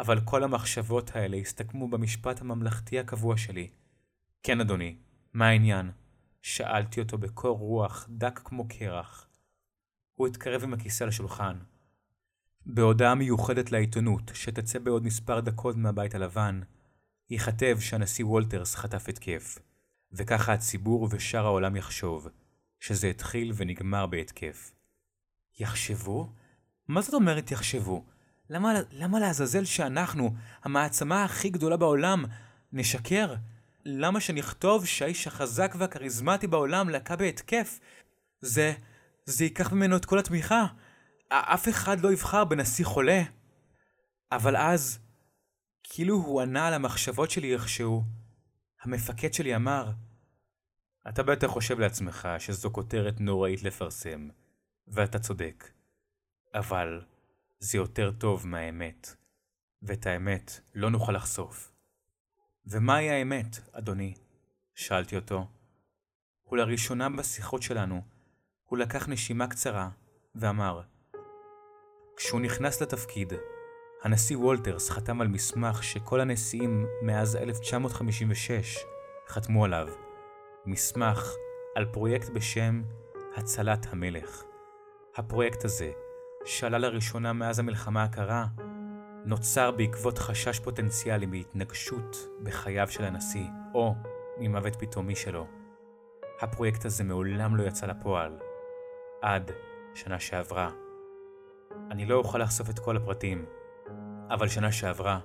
אבל 0.00 0.20
כל 0.20 0.44
המחשבות 0.44 1.16
האלה 1.16 1.36
הסתכמו 1.36 1.88
במשפט 1.88 2.40
הממלכתי 2.40 2.98
הקבוע 2.98 3.36
שלי. 3.36 3.68
כן, 4.42 4.60
אדוני, 4.60 4.96
מה 5.34 5.48
העניין? 5.48 5.90
שאלתי 6.42 7.00
אותו 7.00 7.18
בקור 7.18 7.58
רוח 7.58 8.06
דק 8.10 8.40
כמו 8.44 8.68
קרח. 8.68 9.29
הוא 10.20 10.26
התקרב 10.26 10.62
עם 10.64 10.74
הכיסא 10.74 11.04
לשולחן. 11.04 11.56
בהודעה 12.66 13.14
מיוחדת 13.14 13.72
לעיתונות, 13.72 14.30
שתצא 14.34 14.78
בעוד 14.78 15.04
מספר 15.04 15.40
דקות 15.40 15.76
מהבית 15.76 16.14
הלבן, 16.14 16.60
ייכתב 17.30 17.76
שהנשיא 17.80 18.24
וולטרס 18.24 18.74
חטף 18.74 19.08
התקף, 19.08 19.58
וככה 20.12 20.52
הציבור 20.52 21.08
ושאר 21.10 21.46
העולם 21.46 21.76
יחשוב, 21.76 22.28
שזה 22.80 23.06
התחיל 23.06 23.52
ונגמר 23.56 24.06
בהתקף. 24.06 24.72
יחשבו? 25.58 26.32
מה 26.88 27.02
זאת 27.02 27.14
אומרת 27.14 27.50
יחשבו? 27.50 28.04
למה, 28.50 28.74
למה 28.92 29.20
לעזאזל 29.20 29.64
שאנחנו, 29.64 30.34
המעצמה 30.64 31.24
הכי 31.24 31.50
גדולה 31.50 31.76
בעולם, 31.76 32.24
נשקר? 32.72 33.34
למה 33.84 34.20
שנכתוב 34.20 34.86
שהאיש 34.86 35.26
החזק 35.26 35.74
והכריזמטי 35.78 36.46
בעולם 36.46 36.88
לקה 36.88 37.16
בהתקף? 37.16 37.80
זה... 38.40 38.74
זה 39.30 39.44
ייקח 39.44 39.72
ממנו 39.72 39.96
את 39.96 40.04
כל 40.04 40.18
התמיכה. 40.18 40.66
אף 41.28 41.68
אחד 41.68 42.00
לא 42.00 42.12
יבחר 42.12 42.44
בנשיא 42.44 42.84
חולה. 42.84 43.22
אבל 44.32 44.56
אז, 44.56 44.98
כאילו 45.82 46.14
הוא 46.14 46.40
ענה 46.40 46.66
על 46.66 46.74
המחשבות 46.74 47.30
שלי 47.30 47.54
איכשהו, 47.54 48.04
המפקד 48.82 49.34
שלי 49.34 49.56
אמר, 49.56 49.92
אתה 51.08 51.22
בטח 51.22 51.46
חושב 51.46 51.78
לעצמך 51.80 52.28
שזו 52.38 52.70
כותרת 52.72 53.20
נוראית 53.20 53.62
לפרסם, 53.62 54.28
ואתה 54.88 55.18
צודק. 55.18 55.70
אבל 56.54 57.04
זה 57.58 57.78
יותר 57.78 58.10
טוב 58.10 58.46
מהאמת, 58.46 59.14
ואת 59.82 60.06
האמת 60.06 60.60
לא 60.74 60.90
נוכל 60.90 61.12
לחשוף. 61.12 61.72
ומהי 62.66 63.10
האמת, 63.10 63.58
אדוני? 63.72 64.14
שאלתי 64.74 65.16
אותו. 65.16 65.48
ולראשונה 66.52 67.08
בשיחות 67.08 67.62
שלנו, 67.62 68.02
הוא 68.70 68.78
לקח 68.78 69.08
נשימה 69.08 69.46
קצרה 69.46 69.88
ואמר, 70.34 70.80
כשהוא 72.16 72.40
נכנס 72.40 72.82
לתפקיד, 72.82 73.32
הנשיא 74.02 74.36
וולטרס 74.36 74.90
חתם 74.90 75.20
על 75.20 75.28
מסמך 75.28 75.84
שכל 75.84 76.20
הנשיאים 76.20 76.86
מאז 77.02 77.36
1956 77.36 78.78
חתמו 79.28 79.64
עליו, 79.64 79.88
מסמך 80.66 81.32
על 81.74 81.84
פרויקט 81.84 82.28
בשם 82.28 82.82
הצלת 83.36 83.86
המלך. 83.90 84.42
הפרויקט 85.16 85.64
הזה, 85.64 85.90
שעלה 86.44 86.78
לראשונה 86.78 87.32
מאז 87.32 87.58
המלחמה 87.58 88.04
הקרה, 88.04 88.46
נוצר 89.24 89.70
בעקבות 89.70 90.18
חשש 90.18 90.58
פוטנציאלי 90.58 91.26
מהתנגשות 91.26 92.16
בחייו 92.42 92.88
של 92.88 93.04
הנשיא, 93.04 93.46
או 93.74 93.94
ממוות 94.38 94.76
פתאומי 94.76 95.16
שלו. 95.16 95.46
הפרויקט 96.40 96.84
הזה 96.84 97.04
מעולם 97.04 97.56
לא 97.56 97.62
יצא 97.62 97.86
לפועל, 97.86 98.49
עד 99.22 99.50
שנה 99.94 100.20
שעברה. 100.20 100.70
אני 101.90 102.06
לא 102.06 102.14
אוכל 102.14 102.38
לחשוף 102.38 102.70
את 102.70 102.78
כל 102.78 102.96
הפרטים, 102.96 103.44
אבל 104.30 104.48
שנה 104.48 104.72
שעברה, 104.72 105.20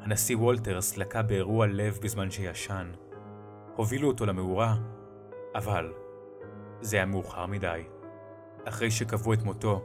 הנשיא 0.00 0.36
וולטרס 0.36 0.96
לקה 0.96 1.22
באירוע 1.22 1.66
לב 1.66 1.98
בזמן 2.02 2.30
שישן. 2.30 2.92
הובילו 3.76 4.08
אותו 4.08 4.26
למאורה, 4.26 4.76
אבל 5.54 5.92
זה 6.80 6.96
היה 6.96 7.06
מאוחר 7.06 7.46
מדי. 7.46 7.82
אחרי 8.68 8.90
שקבעו 8.90 9.32
את 9.32 9.42
מותו, 9.42 9.84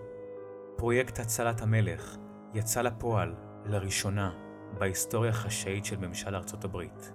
פרויקט 0.75 1.19
הצלת 1.19 1.61
המלך 1.61 2.15
יצא 2.53 2.81
לפועל 2.81 3.35
לראשונה 3.65 4.31
בהיסטוריה 4.77 5.31
החשאית 5.31 5.85
של 5.85 6.07
ממשל 6.07 6.35
ארצות 6.35 6.65
הברית. 6.65 7.13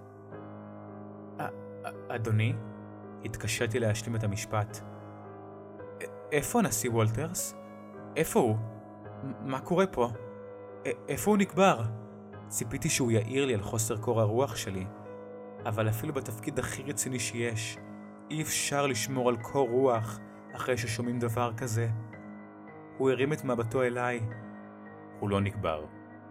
אדוני? 2.07 2.53
התקשיתי 3.25 3.79
להשלים 3.79 4.15
את 4.15 4.23
המשפט. 4.23 4.90
איפה 6.31 6.59
הנשיא 6.59 6.89
וולטרס? 6.89 7.55
איפה 8.15 8.39
הוא? 8.39 8.55
מה 9.41 9.59
קורה 9.59 9.87
פה? 9.87 10.09
איפה 11.07 11.31
הוא 11.31 11.37
נקבר? 11.37 11.81
ציפיתי 12.47 12.89
שהוא 12.89 13.11
יעיר 13.11 13.45
לי 13.45 13.53
על 13.53 13.61
חוסר 13.61 13.97
קור 13.97 14.21
הרוח 14.21 14.55
שלי, 14.55 14.85
אבל 15.65 15.89
אפילו 15.89 16.13
בתפקיד 16.13 16.59
הכי 16.59 16.83
רציני 16.83 17.19
שיש, 17.19 17.77
אי 18.29 18.41
אפשר 18.41 18.87
לשמור 18.87 19.29
על 19.29 19.37
קור 19.37 19.69
רוח 19.69 20.19
אחרי 20.55 20.77
ששומעים 20.77 21.19
דבר 21.19 21.53
כזה. 21.57 21.89
הוא 22.97 23.11
הרים 23.11 23.33
את 23.33 23.43
מבטו 23.43 23.83
אליי. 23.83 24.19
הוא 25.19 25.29
לא 25.29 25.41
נקבר. 25.41 25.85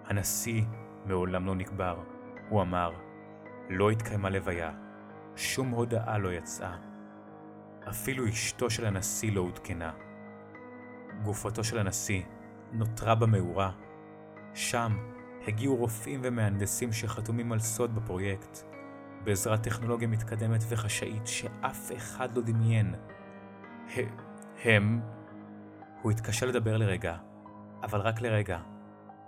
הנשיא 0.04 0.62
מעולם 1.04 1.46
לא 1.46 1.54
נקבר. 1.54 1.98
הוא 2.48 2.62
אמר, 2.62 2.92
לא 3.70 3.90
התקיימה 3.90 4.30
לוויה. 4.30 4.72
שום 5.36 5.68
הודעה 5.68 6.18
לא 6.18 6.32
יצאה. 6.32 6.89
אפילו 7.88 8.29
אשתו 8.29 8.71
של 8.71 8.87
הנשיא 8.87 9.33
לא 9.33 9.40
עודכנה. 9.40 9.93
גופתו 11.23 11.64
של 11.64 11.79
הנשיא 11.79 12.23
נותרה 12.73 13.14
במאורה. 13.14 13.71
שם 14.55 14.99
הגיעו 15.47 15.77
רופאים 15.77 16.21
ומהנדסים 16.25 16.93
שחתומים 16.93 17.53
על 17.53 17.59
סוד 17.59 17.95
בפרויקט, 17.95 18.59
בעזרת 19.25 19.62
טכנולוגיה 19.62 20.09
מתקדמת 20.09 20.64
וחשאית 20.69 21.27
שאף 21.27 21.93
אחד 21.97 22.37
לא 22.37 22.43
דמיין. 22.43 22.95
הם... 24.64 25.01
הוא 26.03 26.12
התקשה 26.12 26.47
לדבר 26.47 26.77
לרגע, 26.77 27.16
אבל 27.83 28.01
רק 28.01 28.21
לרגע, 28.21 28.59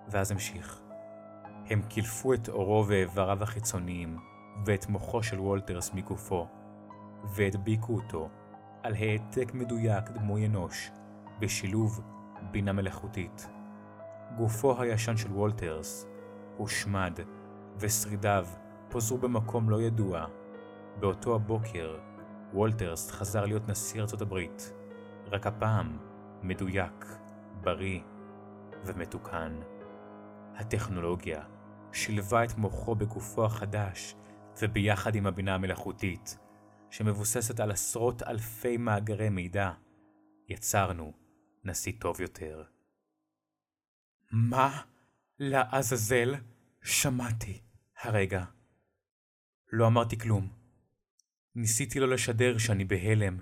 ואז 0.09 0.31
המשיך. 0.31 0.81
הם 1.67 1.83
קילפו 1.83 2.35
את 2.35 2.49
עורו 2.49 2.85
ואיבריו 2.89 3.43
החיצוניים, 3.43 4.17
ואת 4.67 4.87
מוחו 4.89 5.23
של 5.23 5.41
וולטרס 5.41 5.95
מגופו, 5.95 6.49
והדביקו 7.25 7.95
אותו 7.95 8.29
על 8.83 8.95
העתק 8.95 9.55
מדויק 9.55 10.11
דמוי 10.11 10.47
אנוש, 10.47 10.91
בשילוב 11.41 12.01
בינה 12.51 12.73
מלאכותית. 12.73 13.51
גופו 14.37 14.83
הישן 14.83 15.17
של 15.17 15.33
וולטרס 15.33 16.07
הושמד, 16.57 17.19
ושרידיו 17.79 18.47
פוזרו 18.89 19.19
במקום 19.19 19.71
לא 19.71 19.83
ידוע. 19.83 20.27
באותו 21.01 21.35
הבוקר, 21.35 21.99
וולטרס 22.53 23.11
חזר 23.11 23.45
להיות 23.45 23.69
נשיא 23.69 24.01
ארצות 24.01 24.23
הברית, 24.23 24.73
רק 25.27 25.47
הפעם 25.47 25.99
מדויק, 26.43 27.07
בריא 27.61 28.01
ומתוקן. 28.85 29.61
הטכנולוגיה 30.57 31.43
שילבה 31.93 32.45
את 32.45 32.59
מוחו 32.59 32.95
בגופו 32.95 33.45
החדש, 33.45 34.17
וביחד 34.63 35.15
עם 35.15 35.27
הבינה 35.27 35.55
המלאכותית, 35.55 36.39
שמבוססת 36.93 37.61
על 37.61 37.71
עשרות 37.71 38.23
אלפי 38.23 38.77
מאגרי 38.77 39.29
מידע, 39.29 39.73
יצרנו 40.49 41.13
נשיא 41.65 41.93
טוב 42.01 42.21
יותר. 42.21 42.65
מה 44.33 44.83
לעזאזל 45.39 46.35
שמעתי 46.83 47.61
הרגע? 48.01 48.45
לא 49.73 49.87
אמרתי 49.87 50.19
כלום. 50.19 50.53
ניסיתי 51.55 52.01
לא 52.01 52.09
לשדר 52.09 52.59
שאני 52.59 52.85
בהלם, 52.85 53.39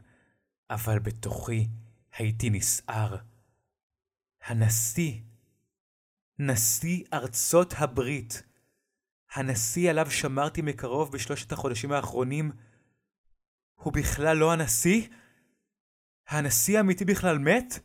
אבל 0.71 0.99
בתוכי 0.99 1.69
הייתי 2.13 2.51
נסער. 2.51 3.17
הנשיא, 4.47 5.21
נשיא 6.39 7.05
ארצות 7.13 7.75
הברית, 7.79 8.43
הנשיא 9.35 9.91
עליו 9.91 10.11
שמרתי 10.11 10.63
מקרוב 10.63 11.13
בשלושת 11.13 11.53
החודשים 11.53 11.93
האחרונים, 11.93 12.51
הוא 13.83 13.93
בכלל 13.93 14.37
לא 14.37 14.53
הנשיא? 14.53 15.03
הנשיא 16.29 16.77
האמיתי 16.77 17.05
בכלל 17.05 17.39
מת? 17.39 17.79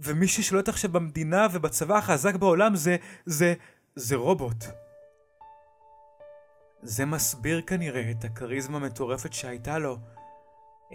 ומי 0.00 0.28
ששולט 0.28 0.68
עכשיו 0.68 0.92
במדינה 0.92 1.46
ובצבא 1.52 1.96
החזק 1.98 2.34
בעולם 2.34 2.76
זה, 2.76 2.96
זה, 3.26 3.54
זה 3.96 4.16
רובוט. 4.16 4.64
זה 6.82 7.04
מסביר 7.04 7.62
כנראה 7.62 8.10
את 8.10 8.24
הכריזמה 8.24 8.76
המטורפת 8.76 9.32
שהייתה 9.32 9.78
לו, 9.78 9.98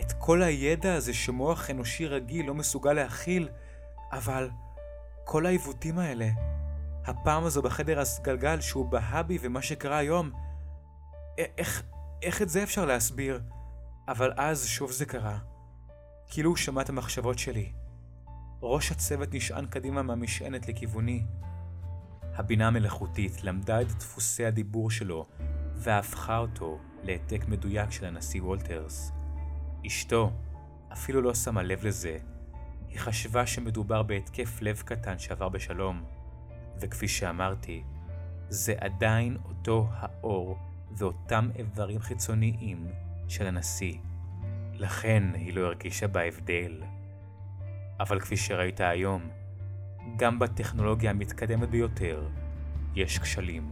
את 0.02 0.14
כל 0.20 0.44
הידע 0.44 0.94
הזה 0.94 1.14
שמוח 1.14 1.70
אנושי 1.70 2.08
רגיל 2.08 2.48
לא 2.48 2.54
מסוגל 2.54 2.94
להכיל, 2.94 3.50
אבל 4.12 4.50
כל 5.26 5.46
העיוותים 5.46 6.00
האלה, 6.00 6.28
הפעם 7.06 7.44
הזו 7.44 7.62
בחדר 7.62 8.00
הסגלגל 8.00 8.62
שהוא 8.62 8.86
בהה 8.86 9.24
בי 9.24 9.38
ומה 9.42 9.62
שקרה 9.62 9.98
היום, 9.98 10.32
איך, 11.38 11.84
איך 12.22 12.42
את 12.42 12.50
זה 12.50 12.64
אפשר 12.64 12.86
להסביר? 12.86 13.42
אבל 14.08 14.32
אז 14.38 14.68
שוב 14.68 14.92
זה 14.92 15.06
קרה. 15.06 15.38
כאילו 16.28 16.50
הוא 16.50 16.58
שמע 16.58 16.82
את 16.82 16.90
המחשבות 16.90 17.40
שלי. 17.40 17.72
ראש 18.62 18.92
הצוות 18.92 19.34
נשען 19.34 19.66
קדימה 19.66 20.02
מהמשענת 20.02 20.68
לכיווני. 20.68 21.24
הבינה 22.36 22.68
המלאכותית 22.68 23.44
למדה 23.44 23.82
את 23.82 23.88
דפוסי 23.88 24.46
הדיבור 24.46 24.92
שלו 24.92 25.26
והפכה 25.76 26.38
אותו 26.38 26.80
להעתק 27.04 27.46
מדויק 27.48 27.92
של 27.92 28.06
הנשיא 28.06 28.42
וולטרס. 28.42 29.12
אשתו 29.88 30.32
אפילו 30.94 31.22
לא 31.22 31.34
שמה 31.34 31.64
לב 31.64 31.86
לזה. 31.86 32.18
היא 32.90 33.00
חשבה 33.00 33.48
שמדובר 33.48 34.04
בהתקף 34.04 34.62
לב 34.62 34.82
קטן 34.86 35.20
שעבר 35.20 35.50
בשלום. 35.50 36.04
וכפי 36.80 37.08
שאמרתי, 37.08 37.84
זה 38.50 38.74
עדיין 38.80 39.38
אותו 39.46 39.88
האור 39.92 40.58
ואותם 40.92 41.50
איברים 41.56 42.00
חיצוניים 42.00 42.88
של 43.28 43.48
הנשיא. 43.48 43.94
לכן 44.74 45.24
היא 45.34 45.54
לא 45.54 45.66
הרגישה 45.66 46.08
בהבדל. 46.08 46.84
אבל 48.00 48.20
כפי 48.20 48.38
שראית 48.38 48.82
היום, 48.82 49.30
גם 50.16 50.40
בטכנולוגיה 50.40 51.10
המתקדמת 51.10 51.70
ביותר 51.70 52.28
יש 52.96 53.20
כשלים, 53.20 53.70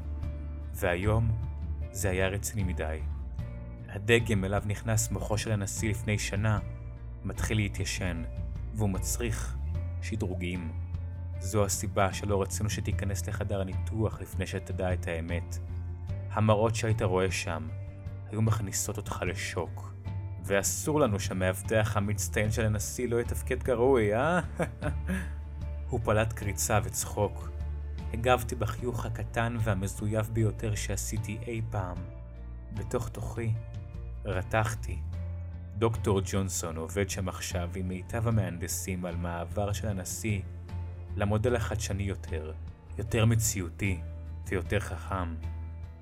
והיום 0.74 1.32
זה 1.92 2.10
היה 2.10 2.28
רציני 2.28 2.64
מדי. 2.64 3.00
הדגם 3.90 4.46
אליו 4.46 4.64
נכנס 4.66 5.12
מוחו 5.12 5.38
של 5.38 5.52
הנשיא 5.52 5.90
לפני 5.90 6.20
שנה 6.20 6.60
מתחיל 7.24 7.58
להתיישן, 7.58 8.24
והוא 8.74 8.90
מצריך 8.90 9.58
שדרוגים. 10.02 10.72
זו 11.40 11.66
הסיבה 11.66 12.14
שלא 12.14 12.42
רצינו 12.42 12.70
שתיכנס 12.70 13.28
לחדר 13.28 13.62
הניתוח 13.62 14.22
לפני 14.22 14.48
שתדע 14.48 14.94
את 14.94 15.08
האמת. 15.08 15.58
המראות 16.32 16.76
שהיית 16.76 17.02
רואה 17.02 17.32
שם 17.32 17.68
היו 18.36 18.42
מכניסות 18.42 18.98
אותך 18.98 19.24
לשוק. 19.28 19.94
ואסור 20.44 21.00
לנו 21.00 21.20
שהמאבטח 21.20 21.98
המצטיין 21.98 22.52
של 22.52 22.66
הנשיא 22.66 23.10
לא 23.10 23.22
יתפקד 23.22 23.64
כראוי, 23.64 24.16
אה? 24.16 24.40
הוא 25.90 26.00
פלט 26.04 26.34
קריצה 26.34 26.80
וצחוק. 26.84 27.50
הגבתי 28.14 28.56
בחיוך 28.56 29.06
הקטן 29.06 29.58
והמזויף 29.60 30.30
ביותר 30.30 30.76
שעשיתי 30.76 31.38
אי 31.48 31.62
פעם. 31.70 31.98
בתוך 32.74 33.10
תוכי 33.10 33.54
רתחתי. 34.26 35.00
דוקטור 35.78 36.22
ג'ונסון 36.26 36.78
עובד 36.78 37.10
שם 37.10 37.30
עכשיו 37.30 37.70
עם 37.76 37.88
מיטב 37.88 38.28
המהנדסים 38.28 39.06
על 39.06 39.16
מעבר 39.16 39.74
של 39.74 39.88
הנשיא 39.88 40.42
למודל 41.16 41.56
החדשני 41.56 42.04
יותר, 42.04 42.54
יותר 42.98 43.26
מציאותי 43.26 44.00
ויותר 44.48 44.80
חכם. 44.80 45.36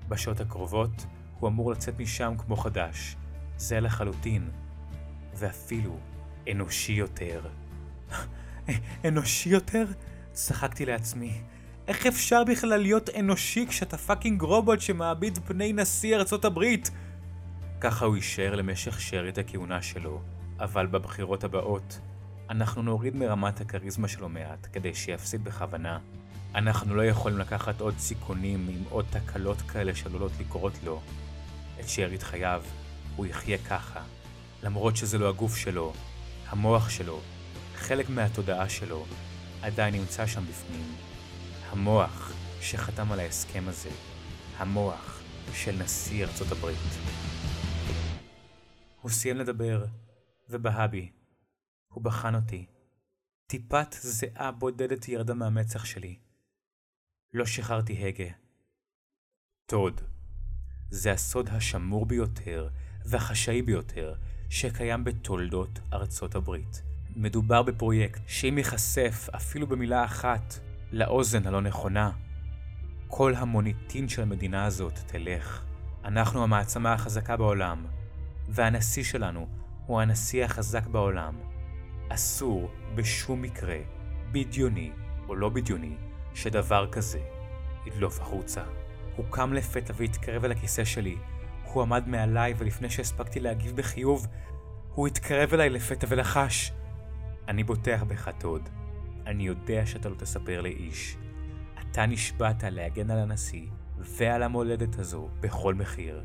בשעות 0.08 0.40
הקרובות 0.40 1.06
הוא 1.40 1.48
אמור 1.48 1.72
לצאת 1.72 2.00
משם 2.00 2.34
כמו 2.38 2.56
חדש, 2.56 3.16
זה 3.56 3.80
לחלוטין, 3.80 4.50
ואפילו 5.34 5.98
אנושי 6.50 6.92
יותר. 6.92 7.40
אנושי 9.08 9.48
יותר? 9.48 9.84
צחקתי 10.32 10.86
לעצמי. 10.86 11.32
איך 11.88 12.06
אפשר 12.06 12.44
בכלל 12.44 12.80
להיות 12.80 13.10
אנושי 13.18 13.66
כשאתה 13.68 13.98
fucking 13.98 14.42
רובוט 14.42 14.80
שמעמיד 14.80 15.38
פני 15.46 15.72
נשיא 15.72 16.16
ארצות 16.16 16.44
הברית? 16.44 16.90
ככה 17.80 18.04
הוא 18.04 18.16
יישאר 18.16 18.54
למשך 18.54 19.00
שארית 19.00 19.38
הכהונה 19.38 19.82
שלו, 19.82 20.20
אבל 20.58 20.86
בבחירות 20.86 21.44
הבאות, 21.44 22.00
אנחנו 22.50 22.82
נוריד 22.82 23.16
מרמת 23.16 23.60
הכריזמה 23.60 24.08
שלו 24.08 24.28
מעט, 24.28 24.66
כדי 24.72 24.94
שיפסיד 24.94 25.44
בכוונה. 25.44 25.98
אנחנו 26.54 26.94
לא 26.94 27.04
יכולים 27.04 27.38
לקחת 27.38 27.80
עוד 27.80 27.94
סיכונים 27.98 28.66
עם 28.68 28.82
עוד 28.90 29.04
תקלות 29.10 29.62
כאלה 29.62 29.94
שעלולות 29.94 30.32
לקרות 30.40 30.72
לו. 30.84 31.00
את 31.84 31.88
שארית 31.88 32.22
חייו 32.22 32.64
הוא 33.16 33.26
יחיה 33.26 33.58
ככה, 33.58 34.04
למרות 34.62 34.96
שזה 34.96 35.18
לא 35.18 35.28
הגוף 35.28 35.56
שלו, 35.56 35.92
המוח 36.46 36.90
שלו, 36.90 37.20
חלק 37.74 38.08
מהתודעה 38.08 38.68
שלו, 38.68 39.06
עדיין 39.62 39.94
נמצא 39.94 40.26
שם 40.26 40.44
בפנים. 40.46 40.94
המוח 41.68 42.32
שחתם 42.60 43.12
על 43.12 43.20
ההסכם 43.20 43.64
הזה, 43.66 43.90
המוח 44.56 45.22
של 45.52 45.82
נשיא 45.82 46.24
ארצות 46.24 46.52
הברית. 46.52 46.78
הוא 49.00 49.10
סיים 49.10 49.36
לדבר, 49.36 49.84
ובהה 50.48 50.86
בי. 50.86 51.12
הוא 51.88 52.04
בחן 52.04 52.34
אותי. 52.34 52.66
טיפת 53.46 53.92
זיעה 53.92 54.50
בודדת 54.52 55.08
ירדה 55.08 55.34
מהמצח 55.34 55.84
שלי. 55.84 56.18
לא 57.32 57.46
שחררתי 57.46 58.08
הגה. 58.08 58.30
טוד, 59.66 60.00
זה 60.94 61.12
הסוד 61.12 61.48
השמור 61.52 62.06
ביותר 62.06 62.68
והחשאי 63.04 63.62
ביותר 63.62 64.14
שקיים 64.50 65.04
בתולדות 65.04 65.78
ארצות 65.92 66.34
הברית. 66.34 66.82
מדובר 67.16 67.62
בפרויקט 67.62 68.20
שאם 68.26 68.58
ייחשף 68.58 69.28
אפילו 69.36 69.66
במילה 69.66 70.04
אחת 70.04 70.54
לאוזן 70.92 71.46
הלא 71.46 71.60
נכונה, 71.60 72.10
כל 73.08 73.34
המוניטין 73.34 74.08
של 74.08 74.22
המדינה 74.22 74.64
הזאת 74.64 74.98
תלך. 75.06 75.62
אנחנו 76.04 76.42
המעצמה 76.42 76.92
החזקה 76.92 77.36
בעולם, 77.36 77.86
והנשיא 78.48 79.04
שלנו 79.04 79.48
הוא 79.86 80.00
הנשיא 80.00 80.44
החזק 80.44 80.86
בעולם. 80.86 81.34
אסור 82.08 82.70
בשום 82.94 83.42
מקרה, 83.42 83.78
בדיוני 84.32 84.92
או 85.28 85.36
לא 85.36 85.48
בדיוני, 85.48 85.96
שדבר 86.34 86.88
כזה 86.92 87.20
ידלוף 87.86 88.20
החוצה. 88.20 88.83
הוא 89.16 89.26
קם 89.30 89.52
לפתע 89.52 89.92
והתקרב 89.96 90.44
אל 90.44 90.52
הכיסא 90.52 90.84
שלי. 90.84 91.16
הוא 91.72 91.82
עמד 91.82 92.08
מעליי, 92.08 92.54
ולפני 92.58 92.90
שהספקתי 92.90 93.40
להגיב 93.40 93.76
בחיוב, 93.76 94.26
הוא 94.94 95.06
התקרב 95.06 95.54
אליי 95.54 95.70
לפתע 95.70 96.06
ולחש. 96.10 96.72
אני 97.48 97.64
בוטח 97.64 98.02
בך, 98.08 98.30
טוד. 98.38 98.68
אני 99.26 99.46
יודע 99.46 99.86
שאתה 99.86 100.08
לא 100.08 100.14
תספר 100.14 100.60
לאיש. 100.60 101.16
אתה 101.80 102.06
נשבעת 102.06 102.64
להגן 102.64 103.10
על 103.10 103.18
הנשיא 103.18 103.66
ועל 103.98 104.42
המולדת 104.42 104.98
הזו 104.98 105.28
בכל 105.40 105.74
מחיר. 105.74 106.24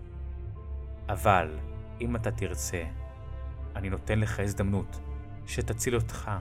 אבל, 1.10 1.58
אם 2.02 2.16
אתה 2.16 2.32
תרצה, 2.32 2.84
אני 3.76 3.90
נותן 3.90 4.20
לך 4.20 4.40
הזדמנות 4.40 5.00
שתציל 5.46 5.96
אותך 5.96 6.32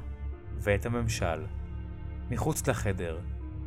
ואת 0.59 0.87
הממשל. 0.87 1.47
מחוץ 2.31 2.69
לחדר 2.69 3.21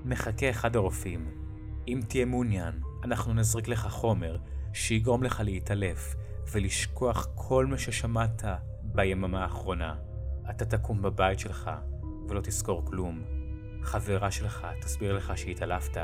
מחכה 0.06 0.50
אחד 0.50 0.76
הרופאים. 0.76 1.41
אם 1.88 2.00
תהיה 2.08 2.26
מעוניין, 2.26 2.80
אנחנו 3.04 3.34
נזריק 3.34 3.68
לך 3.68 3.88
חומר 3.88 4.38
שיגרום 4.74 5.24
לך 5.24 5.42
להתעלף 5.46 6.16
ולשכוח 6.52 7.28
כל 7.36 7.66
מה 7.66 7.78
ששמעת 7.78 8.44
ביממה 8.84 9.44
האחרונה. 9.44 9.96
אתה 10.50 10.66
תקום 10.66 11.02
בבית 11.02 11.40
שלך 11.40 11.72
ולא 12.30 12.42
תזכור 12.42 12.86
כלום. 12.86 13.24
חברה 13.84 14.32
שלך 14.32 14.68
תסביר 14.82 15.14
לך 15.14 15.38
שהתעלפת. 15.38 15.98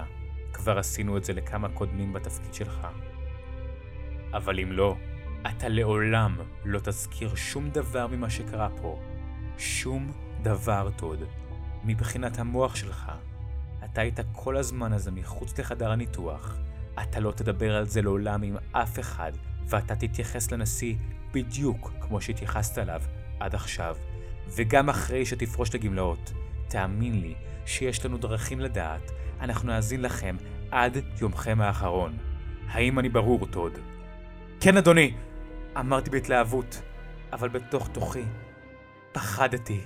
כבר 0.54 0.80
עשינו 0.80 1.18
את 1.18 1.24
זה 1.24 1.34
לכמה 1.34 1.70
קודמים 1.70 2.13
בתפקיד 2.13 2.54
שלך. 2.54 2.88
אבל 4.34 4.60
אם 4.60 4.72
לא, 4.72 4.96
אתה 5.50 5.68
לעולם 5.68 6.38
לא 6.66 6.80
תזכיר 6.80 7.36
שום 7.36 7.70
דבר 7.70 8.08
ממה 8.08 8.30
שקרה 8.30 8.70
פה. 8.82 9.00
שום 9.58 10.12
דבר, 10.42 10.90
טוד. 10.96 11.24
מבחינת 11.84 12.40
המוח 12.40 12.76
שלך, 12.76 13.12
אתה 13.97 14.03
היית 14.03 14.19
כל 14.31 14.57
הזמן 14.57 14.93
הזה 14.93 15.12
מחוץ 15.12 15.60
לחדר 15.60 15.91
הניתוח. 15.91 16.57
אתה 17.01 17.19
לא 17.19 17.31
תדבר 17.31 17.75
על 17.75 17.86
זה 17.86 18.01
לעולם 18.01 18.43
עם 18.43 18.57
אף 18.71 18.99
אחד, 18.99 19.31
ואתה 19.67 19.95
תתייחס 19.95 20.52
לנשיא 20.52 20.95
בדיוק 21.33 21.91
כמו 22.02 22.21
שהתייחסת 22.21 22.77
אליו 22.77 23.02
עד 23.39 23.56
עכשיו. 23.56 23.98
וגם 24.48 24.89
אחרי 24.89 25.25
שתפרוש 25.25 25.75
לגמלאות, 25.75 26.33
תאמין 26.67 27.21
לי 27.21 27.35
שיש 27.65 28.06
לנו 28.06 28.17
דרכים 28.17 28.60
לדעת, 28.60 29.12
אנחנו 29.41 29.67
נאזין 29.67 30.02
לכם 30.02 30.35
עד 30.71 30.98
יומכם 31.21 31.62
האחרון. 31.62 32.17
האם 32.67 33.00
אני 33.00 33.10
ברור, 33.10 33.45
טוד? 33.45 33.73
כן, 34.60 34.77
אדוני! 34.77 35.13
אמרתי 35.79 36.10
בהתלהבות, 36.10 36.81
אבל 37.33 37.50
בתוך 37.50 37.89
תוכי 37.93 38.23
פחדתי. 39.12 39.81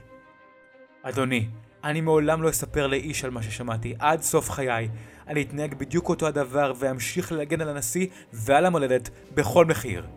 אדוני, 1.03 1.49
אני 1.83 2.01
מעולם 2.01 2.43
לא 2.43 2.49
אספר 2.49 2.87
לאיש 2.87 3.25
על 3.25 3.31
מה 3.31 3.43
ששמעתי 3.43 3.95
עד 3.99 4.21
סוף 4.21 4.49
חיי. 4.49 4.89
אני 5.27 5.41
אתנהג 5.41 5.73
בדיוק 5.73 6.09
אותו 6.09 6.27
הדבר 6.27 6.73
ואמשיך 6.79 7.31
להגן 7.31 7.61
על 7.61 7.69
הנשיא 7.69 8.07
ועל 8.33 8.65
המולדת 8.65 9.09
בכל 9.33 9.65
מחיר. 9.65 10.07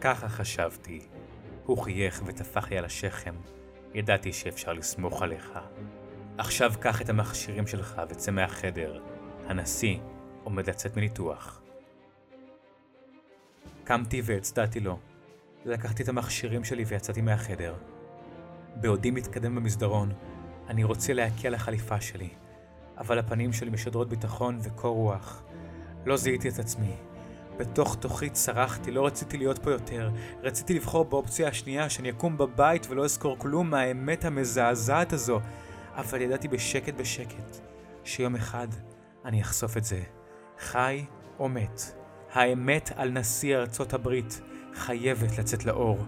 ככה 0.00 0.28
חשבתי. 0.28 1.00
הוא 1.66 1.78
חייך 1.78 2.22
וטפח 2.26 2.70
לי 2.70 2.78
על 2.78 2.84
השכם. 2.84 3.34
ידעתי 3.94 4.32
שאפשר 4.32 4.72
לסמוך 4.72 5.22
עליך. 5.22 5.58
עכשיו 6.38 6.72
קח 6.80 7.02
את 7.02 7.08
המכשירים 7.08 7.66
שלך 7.66 8.02
וצא 8.08 8.30
מהחדר. 8.30 9.00
הנשיא 9.46 9.98
עומד 10.44 10.68
לצאת 10.68 10.96
מניתוח. 10.96 11.62
קמתי 13.84 14.22
והצדעתי 14.24 14.80
לו. 14.80 14.98
לקחתי 15.64 16.02
את 16.02 16.08
המכשירים 16.08 16.64
שלי 16.64 16.84
ויצאתי 16.84 17.20
מהחדר. 17.20 17.74
בעודי 18.76 19.10
מתקדם 19.10 19.54
במסדרון, 19.54 20.12
אני 20.68 20.84
רוצה 20.84 21.12
להקיא 21.12 21.48
על 21.48 21.54
החליפה 21.54 22.00
שלי, 22.00 22.28
אבל 22.98 23.18
הפנים 23.18 23.52
שלי 23.52 23.70
משדרות 23.70 24.08
ביטחון 24.08 24.58
וקור 24.62 24.96
רוח. 24.96 25.42
לא 26.06 26.16
זיהיתי 26.16 26.48
את 26.48 26.58
עצמי. 26.58 26.96
בתוך 27.58 27.96
תוכי 28.00 28.30
צרחתי, 28.30 28.90
לא 28.90 29.06
רציתי 29.06 29.38
להיות 29.38 29.58
פה 29.58 29.70
יותר. 29.70 30.10
רציתי 30.42 30.74
לבחור 30.74 31.04
באופציה 31.04 31.48
השנייה, 31.48 31.90
שאני 31.90 32.10
אקום 32.10 32.38
בבית 32.38 32.86
ולא 32.90 33.04
אזכור 33.04 33.38
כלום 33.38 33.70
מהאמת 33.70 34.24
המזעזעת 34.24 35.12
הזו. 35.12 35.40
אבל 35.96 36.20
ידעתי 36.20 36.48
בשקט 36.48 36.94
בשקט, 36.94 37.56
שיום 38.04 38.34
אחד 38.34 38.68
אני 39.24 39.42
אחשוף 39.42 39.76
את 39.76 39.84
זה. 39.84 40.02
חי 40.58 41.04
או 41.38 41.48
מת. 41.48 41.80
האמת 42.32 42.92
על 42.96 43.10
נשיא 43.10 43.56
ארצות 43.56 43.94
הברית 43.94 44.40
חייבת 44.74 45.38
לצאת 45.38 45.64
לאור. 45.64 45.98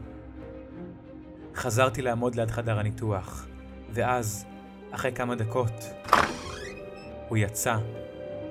חזרתי 1.54 2.02
לעמוד 2.02 2.34
ליד 2.34 2.50
חדר 2.50 2.78
הניתוח, 2.78 3.46
ואז, 3.90 4.46
אחרי 4.90 5.12
כמה 5.12 5.34
דקות, 5.34 5.72
הוא 7.28 7.38
יצא, 7.38 7.76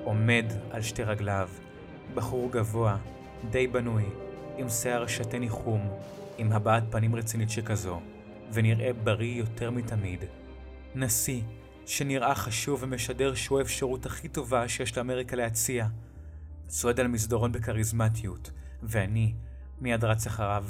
עומד 0.04 0.44
על 0.70 0.82
שתי 0.82 1.02
רגליו, 1.02 1.48
בחור 2.14 2.52
גבוה, 2.52 2.96
די 3.50 3.66
בנוי, 3.66 4.04
עם 4.56 4.68
שיער 4.68 5.06
שתה 5.06 5.38
ניחום, 5.38 5.90
עם 6.38 6.52
הבעת 6.52 6.82
פנים 6.90 7.16
רצינית 7.16 7.50
שכזו, 7.50 8.00
ונראה 8.52 8.92
בריא 8.92 9.38
יותר 9.38 9.70
מתמיד. 9.70 10.24
נשיא, 10.94 11.42
שנראה 11.86 12.34
חשוב 12.34 12.82
ומשדר 12.82 13.34
שהוא 13.34 13.58
האפשרות 13.58 14.06
הכי 14.06 14.28
טובה 14.28 14.68
שיש 14.68 14.98
לאמריקה 14.98 15.36
להציע. 15.36 15.86
צועד 16.66 17.00
על 17.00 17.06
מסדרון 17.08 17.52
בכריזמטיות, 17.52 18.50
ואני 18.82 19.34
מיד 19.80 20.04
רץ 20.04 20.26
אחריו, 20.26 20.64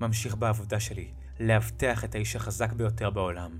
ממשיך 0.00 0.36
בעבודה 0.36 0.80
שלי, 0.80 1.08
לאבטח 1.40 2.04
את 2.04 2.14
האיש 2.14 2.36
החזק 2.36 2.72
ביותר 2.72 3.10
בעולם. 3.10 3.58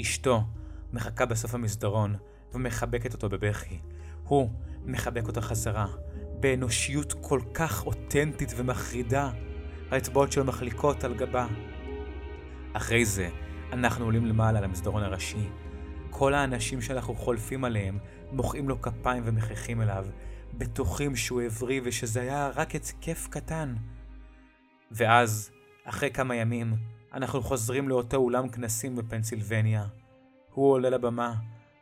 אשתו 0.00 0.44
מחכה 0.92 1.26
בסוף 1.26 1.54
המסדרון 1.54 2.16
ומחבקת 2.54 3.12
אותו 3.12 3.28
בבכי. 3.28 3.78
הוא 4.24 4.50
מחבק 4.84 5.26
אותה 5.26 5.40
חזרה, 5.40 5.86
באנושיות 6.40 7.12
כל 7.12 7.40
כך 7.54 7.86
אותנטית 7.86 8.54
ומחרידה. 8.56 9.30
האצבעות 9.90 10.32
שלו 10.32 10.44
מחליקות 10.44 11.04
על 11.04 11.14
גבה. 11.14 11.46
אחרי 12.72 13.04
זה, 13.04 13.28
אנחנו 13.72 14.04
עולים 14.04 14.26
למעלה 14.26 14.60
למסדרון 14.60 15.02
הראשי. 15.02 15.48
כל 16.10 16.34
האנשים 16.34 16.82
שאנחנו 16.82 17.14
חולפים 17.14 17.64
עליהם 17.64 17.98
מוחאים 18.32 18.68
לו 18.68 18.82
כפיים 18.82 19.22
ומחייכים 19.26 19.82
אליו, 19.82 20.06
בטוחים 20.54 21.16
שהוא 21.16 21.42
הבריא 21.42 21.80
ושזה 21.84 22.20
היה 22.20 22.50
רק 22.54 22.74
התקף 22.74 23.28
קטן. 23.30 23.74
ואז, 24.90 25.50
אחרי 25.84 26.10
כמה 26.10 26.36
ימים, 26.36 26.74
אנחנו 27.14 27.42
חוזרים 27.42 27.88
לאותו 27.88 28.16
אולם 28.16 28.48
כנסים 28.48 28.96
בפנסילבניה. 28.96 29.84
הוא 30.54 30.72
עולה 30.72 30.90
לבמה, 30.90 31.34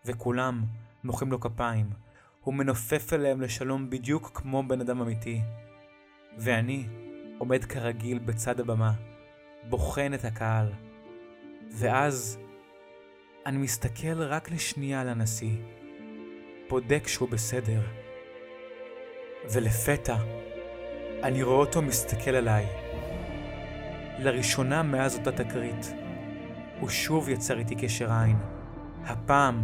וכולם 0.04 0.64
מוחאים 1.04 1.32
לו 1.32 1.40
כפיים. 1.40 1.90
הוא 2.40 2.54
מנופף 2.54 3.12
אליהם 3.12 3.40
לשלום 3.40 3.90
בדיוק 3.90 4.30
כמו 4.34 4.62
בן 4.62 4.80
אדם 4.80 5.00
אמיתי. 5.00 5.40
ואני 6.38 6.86
עומד 7.38 7.64
כרגיל 7.64 8.18
בצד 8.18 8.60
הבמה, 8.60 8.92
בוחן 9.68 10.14
את 10.14 10.24
הקהל. 10.24 10.72
ואז 11.70 12.38
אני 13.46 13.58
מסתכל 13.58 14.22
רק 14.22 14.50
לשנייה 14.50 15.00
על 15.00 15.08
הנשיא, 15.08 15.56
בודק 16.68 17.06
שהוא 17.06 17.28
בסדר. 17.28 17.80
ולפתע, 19.52 20.16
אני 21.22 21.42
רואה 21.42 21.56
אותו 21.56 21.82
מסתכל 21.82 22.30
עליי. 22.30 22.81
לראשונה 24.22 24.82
מאז 24.82 25.18
אותה 25.18 25.32
תקרית, 25.32 25.94
הוא 26.80 26.88
שוב 26.88 27.28
יצר 27.28 27.58
איתי 27.58 27.74
קשר 27.74 28.12
עין. 28.12 28.36
הפעם, 29.04 29.62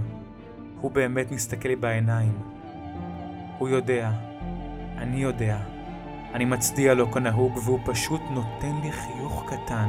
הוא 0.81 0.91
באמת 0.91 1.31
מסתכל 1.31 1.69
לי 1.69 1.77
בעיניים. 1.77 2.39
הוא 3.59 3.69
יודע, 3.69 4.11
אני 4.99 5.17
יודע. 5.17 5.59
אני 6.35 6.45
מצדיע 6.45 6.95
לו 6.95 7.13
כנהוג 7.13 7.57
והוא 7.65 7.81
פשוט 7.85 8.21
נותן 8.31 8.77
לי 8.83 8.93
חיוך 8.93 9.45
קטן 9.47 9.89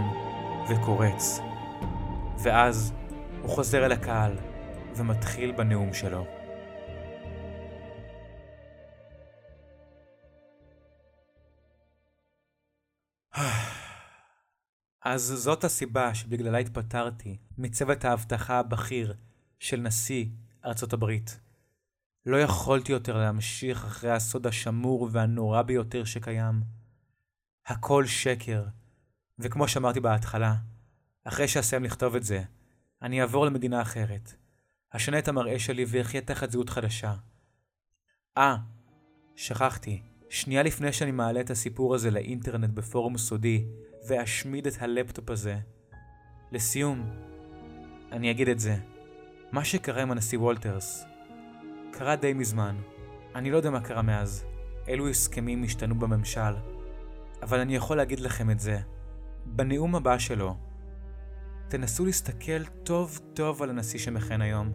וקורץ. 0.70 1.39
ואז 2.38 2.93
הוא 3.41 3.49
חוזר 3.49 3.86
אל 3.86 3.91
הקהל 3.91 4.32
ומתחיל 4.95 5.51
בנאום 5.51 5.93
שלו. 5.93 6.39
אז 15.10 15.22
זאת 15.22 15.64
הסיבה 15.64 16.16
שבגללה 16.16 16.57
התפטרתי 16.57 17.38
מצוות 17.57 18.05
האבטחה 18.05 18.60
הבכיר 18.60 19.14
של 19.60 19.80
נשיא 19.80 20.26
ארצות 20.66 20.93
הברית. 20.93 21.39
לא 22.26 22.38
יכולתי 22.38 22.91
יותר 22.91 23.18
להמשיך 23.18 23.86
אחרי 23.86 24.12
הסוד 24.12 24.47
השמור 24.47 25.10
והנורא 25.12 25.62
ביותר 25.62 26.03
שקיים. 26.03 26.62
הכל 27.66 28.05
שקר, 28.05 28.66
וכמו 29.39 29.68
שאמרתי 29.68 29.99
בהתחלה, 29.99 30.55
אחרי 31.24 31.47
שאסיים 31.47 31.84
לכתוב 31.84 32.16
את 32.16 32.24
זה, 32.24 32.43
אני 33.01 33.22
אעבור 33.22 33.45
למדינה 33.45 33.82
אחרת. 33.82 34.34
אשנה 34.89 35.20
את 35.20 35.28
המראה 35.28 35.60
שלי 35.60 35.86
ואחיה 35.88 36.22
תחת 36.22 36.51
זהות 36.51 36.70
חדשה. 36.70 37.14
אה, 38.38 38.55
שכחתי, 39.36 40.01
שנייה 40.30 40.63
לפני 40.63 40.93
שאני 40.93 41.11
מעלה 41.11 41.39
את 41.41 41.49
הסיפור 41.49 41.95
הזה 41.95 42.11
לאינטרנט 42.11 42.69
בפורום 42.73 43.17
סודי, 43.17 43.65
ואשמיד 44.07 44.67
את 44.67 44.73
הלפטופ 44.80 45.30
הזה. 45.30 45.57
לסיום, 46.51 47.09
אני 48.11 48.32
אגיד 48.32 48.49
את 48.49 48.59
זה. 48.59 48.75
מה 49.51 49.65
שקרה 49.65 50.01
עם 50.01 50.11
הנשיא 50.11 50.39
וולטרס, 50.39 51.05
קרה 51.91 52.15
די 52.15 52.34
מזמן. 52.34 52.75
אני 53.36 53.51
לא 53.51 53.57
יודע 53.57 53.69
מה 53.69 53.82
קרה 53.82 54.01
מאז. 54.01 54.45
אילו 54.88 55.09
הסכמים 55.09 55.63
השתנו 55.63 55.95
בממשל. 55.99 56.55
אבל 57.41 57.59
אני 57.59 57.75
יכול 57.75 57.97
להגיד 57.97 58.19
לכם 58.19 58.51
את 58.51 58.59
זה. 58.59 58.80
בנאום 59.45 59.95
הבא 59.95 60.17
שלו, 60.17 60.55
תנסו 61.67 62.05
להסתכל 62.05 62.63
טוב 62.84 63.19
טוב 63.34 63.63
על 63.63 63.69
הנשיא 63.69 63.99
שמכהן 63.99 64.41
היום, 64.41 64.71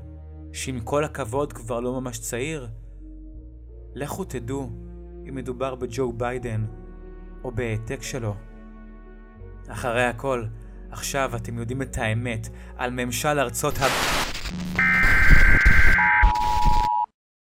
שעם 0.52 0.80
כל 0.80 1.04
הכבוד 1.04 1.52
כבר 1.52 1.80
לא 1.80 2.00
ממש 2.00 2.18
צעיר. 2.18 2.68
לכו 3.94 4.24
תדעו 4.24 4.70
אם 5.28 5.34
מדובר 5.34 5.74
בג'ו 5.74 6.12
ביידן 6.12 6.64
או 7.44 7.50
בהעתק 7.50 8.02
שלו. 8.02 8.34
אחרי 9.68 10.04
הכל, 10.04 10.44
עכשיו 10.90 11.36
אתם 11.36 11.58
יודעים 11.58 11.82
את 11.82 11.98
האמת 11.98 12.48
על 12.76 12.90
ממשל 12.90 13.38
ארצות 13.38 13.74
ה... 13.78 13.84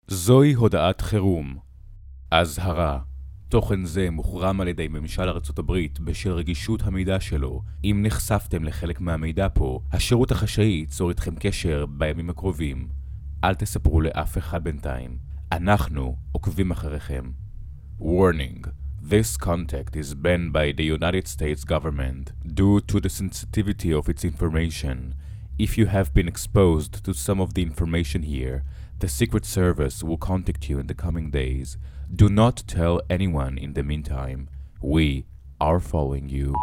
זוהי 0.07 0.53
הודעת 0.53 1.01
חירום. 1.01 1.57
אזהרה 2.31 2.99
תוכן 3.49 3.85
זה 3.85 4.09
מוחרם 4.11 4.61
על 4.61 4.67
ידי 4.67 4.87
ממשל 4.87 5.29
ארצות 5.29 5.59
הברית 5.59 5.99
בשל 5.99 6.31
רגישות 6.31 6.81
המידע 6.83 7.19
שלו. 7.19 7.61
אם 7.83 7.99
נחשפתם 8.05 8.63
לחלק 8.63 9.01
מהמידע 9.01 9.47
פה, 9.53 9.79
השירות 9.91 10.31
החשאי 10.31 10.63
ייצור 10.63 11.09
איתכם 11.09 11.35
קשר 11.39 11.85
בימים 11.85 12.29
הקרובים. 12.29 12.87
אל 13.43 13.53
תספרו 13.53 14.01
לאף 14.01 14.37
אחד 14.37 14.63
בינתיים. 14.63 15.17
אנחנו 15.51 16.17
עוקבים 16.31 16.71
אחריכם. 16.71 17.42
Warning 17.99 18.65
This 19.01 19.37
contact 19.37 19.95
is 19.95 20.15
banned 20.15 20.51
by 20.51 20.71
the 20.71 20.83
United 20.83 21.27
States 21.27 21.63
government 21.63 22.31
due 22.55 22.81
to 22.81 22.99
the 22.99 23.09
sensitivity 23.09 23.93
of 23.93 24.09
its 24.09 24.25
information. 24.25 25.15
If 25.59 25.77
you 25.77 25.85
have 25.85 26.13
been 26.13 26.27
exposed 26.27 27.05
to 27.05 27.13
some 27.13 27.39
of 27.39 27.53
the 27.53 27.61
information 27.61 28.23
here, 28.23 28.63
the 28.99 29.07
Secret 29.07 29.45
Service 29.45 30.03
will 30.03 30.17
contact 30.17 30.69
you 30.69 30.79
in 30.79 30.87
the 30.87 30.95
coming 30.95 31.29
days. 31.29 31.77
Do 32.13 32.29
not 32.29 32.63
tell 32.67 32.99
anyone 33.09 33.57
in 33.57 33.73
the 33.73 33.83
meantime. 33.83 34.49
We 34.81 35.25
are 35.61 35.79
following 35.79 36.29
you. 36.29 36.55